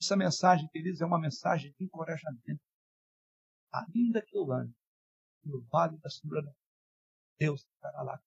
[0.00, 2.60] Essa mensagem, queridos, é uma mensagem de encorajamento.
[3.72, 4.74] Ainda que eu ande
[5.46, 6.52] no vale da sombra da
[7.38, 8.20] Deus estará lá.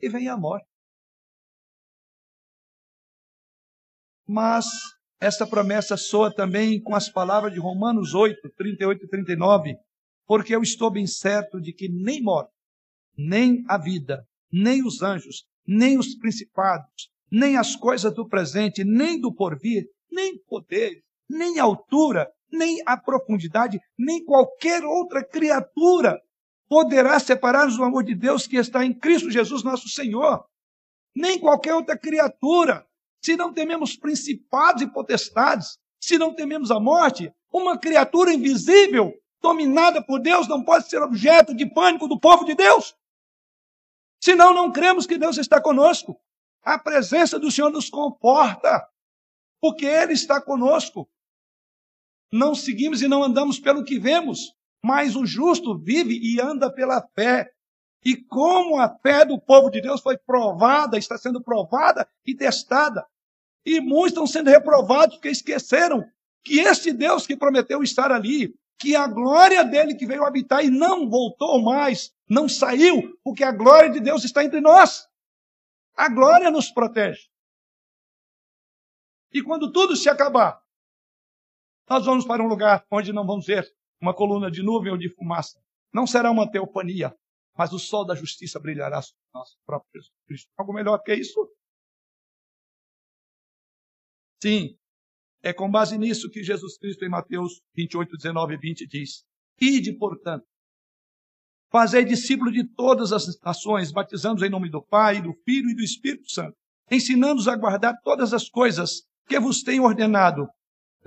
[0.00, 0.68] E vem a morte.
[4.26, 4.66] Mas
[5.20, 9.76] esta promessa soa também com as palavras de Romanos 8, 38 e 39
[10.26, 12.52] porque eu estou bem certo de que nem morte,
[13.16, 19.20] nem a vida, nem os anjos, nem os principados, nem as coisas do presente, nem
[19.20, 26.20] do porvir, nem poder, nem altura, nem a profundidade, nem qualquer outra criatura
[26.68, 30.44] poderá separar-nos do amor de Deus que está em Cristo Jesus, nosso Senhor.
[31.14, 32.86] Nem qualquer outra criatura.
[33.22, 40.02] Se não tememos principados e potestades, se não tememos a morte, uma criatura invisível dominada
[40.04, 42.94] por Deus não pode ser objeto de pânico do povo de Deus.
[44.20, 46.20] Senão não cremos que Deus está conosco.
[46.62, 48.84] A presença do Senhor nos comporta,
[49.60, 51.08] porque Ele está conosco.
[52.32, 54.52] Não seguimos e não andamos pelo que vemos,
[54.82, 57.50] mas o justo vive e anda pela fé.
[58.04, 63.04] E como a fé do povo de Deus foi provada, está sendo provada e testada.
[63.64, 66.04] E muitos estão sendo reprovados porque esqueceram
[66.44, 70.70] que este Deus que prometeu estar ali, que a glória dele que veio habitar e
[70.70, 75.08] não voltou mais, não saiu, porque a glória de Deus está entre nós.
[75.96, 77.28] A glória nos protege.
[79.32, 80.62] E quando tudo se acabar,
[81.88, 83.66] nós vamos para um lugar onde não vamos ver
[84.00, 85.60] uma coluna de nuvem ou de fumaça.
[85.92, 87.14] Não será uma teofania,
[87.56, 90.50] mas o sol da justiça brilhará sobre nosso próprio Jesus Cristo.
[90.58, 91.48] Algo melhor que isso?
[94.42, 94.76] Sim,
[95.42, 99.24] é com base nisso que Jesus Cristo, em Mateus 28, 19 e 20, diz:
[99.60, 100.44] Ide, portanto,
[101.70, 105.82] fazei discípulo de todas as nações, batizando-os em nome do Pai, do Filho e do
[105.82, 106.56] Espírito Santo,
[106.90, 110.46] ensinando-os a guardar todas as coisas que vos tenho ordenado.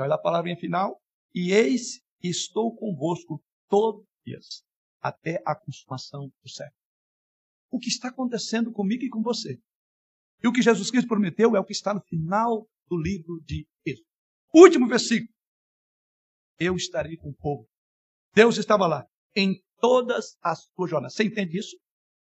[0.02, 1.00] Olha a palavra final.
[1.34, 4.64] E eis estou convosco todos os dias,
[5.02, 6.76] até a consumação do século.
[7.72, 9.60] O que está acontecendo comigo e com você?
[10.44, 13.68] E o que Jesus Cristo prometeu é o que está no final do livro de
[13.86, 14.08] Êxodo.
[14.54, 15.30] Último versículo.
[16.58, 17.68] Eu estarei com o povo.
[18.34, 21.14] Deus estava lá em todas as suas jornadas.
[21.14, 21.78] Você entende isso?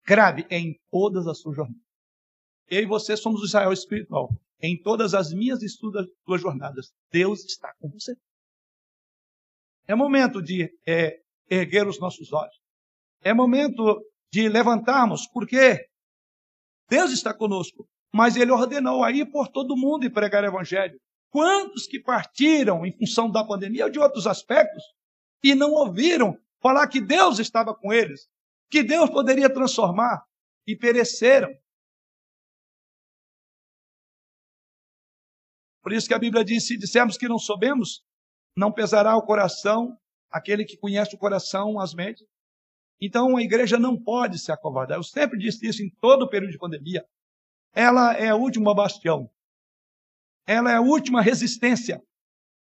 [0.06, 1.82] Grave em todas as suas jornadas.
[2.68, 4.30] Eu e você somos o Israel espiritual.
[4.62, 8.14] Em todas as minhas e suas jornadas, Deus está com você.
[9.88, 11.18] É momento de é,
[11.50, 12.54] erguer os nossos olhos.
[13.22, 14.00] É momento
[14.32, 15.84] de levantarmos, porque
[16.88, 20.98] Deus está conosco, mas Ele ordenou aí por todo mundo e pregar o Evangelho.
[21.28, 24.84] Quantos que partiram em função da pandemia ou de outros aspectos
[25.42, 28.28] e não ouviram falar que Deus estava com eles,
[28.70, 30.22] que Deus poderia transformar
[30.66, 31.50] e pereceram?
[35.82, 38.02] Por isso que a Bíblia diz: se dissermos que não soubemos,
[38.56, 39.98] não pesará o coração,
[40.30, 42.24] aquele que conhece o coração, as mentes.
[43.00, 44.96] Então a igreja não pode se acovardar.
[44.96, 47.04] Eu sempre disse isso em todo o período de pandemia.
[47.74, 49.28] Ela é a última bastião.
[50.46, 52.02] Ela é a última resistência.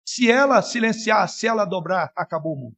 [0.07, 2.77] Se ela silenciar, se ela dobrar, acabou o mundo.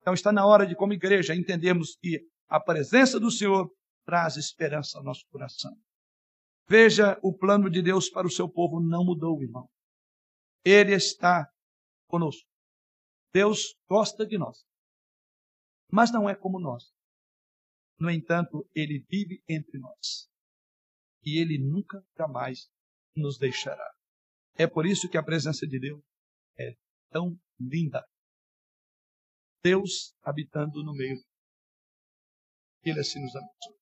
[0.00, 3.70] Então está na hora de, como igreja, entendermos que a presença do Senhor
[4.06, 5.76] traz esperança ao nosso coração.
[6.68, 9.68] Veja, o plano de Deus para o seu povo não mudou, irmão.
[10.62, 11.50] Ele está
[12.06, 12.46] conosco.
[13.32, 14.66] Deus gosta de nós.
[15.90, 16.92] Mas não é como nós.
[17.98, 20.28] No entanto, ele vive entre nós.
[21.24, 22.68] E ele nunca, jamais
[23.16, 23.90] nos deixará.
[24.54, 26.02] É por isso que a presença de Deus
[26.58, 26.74] é
[27.10, 28.04] tão linda.
[29.62, 31.22] Deus habitando no meio.
[32.84, 33.77] Ele assim nos abençoe.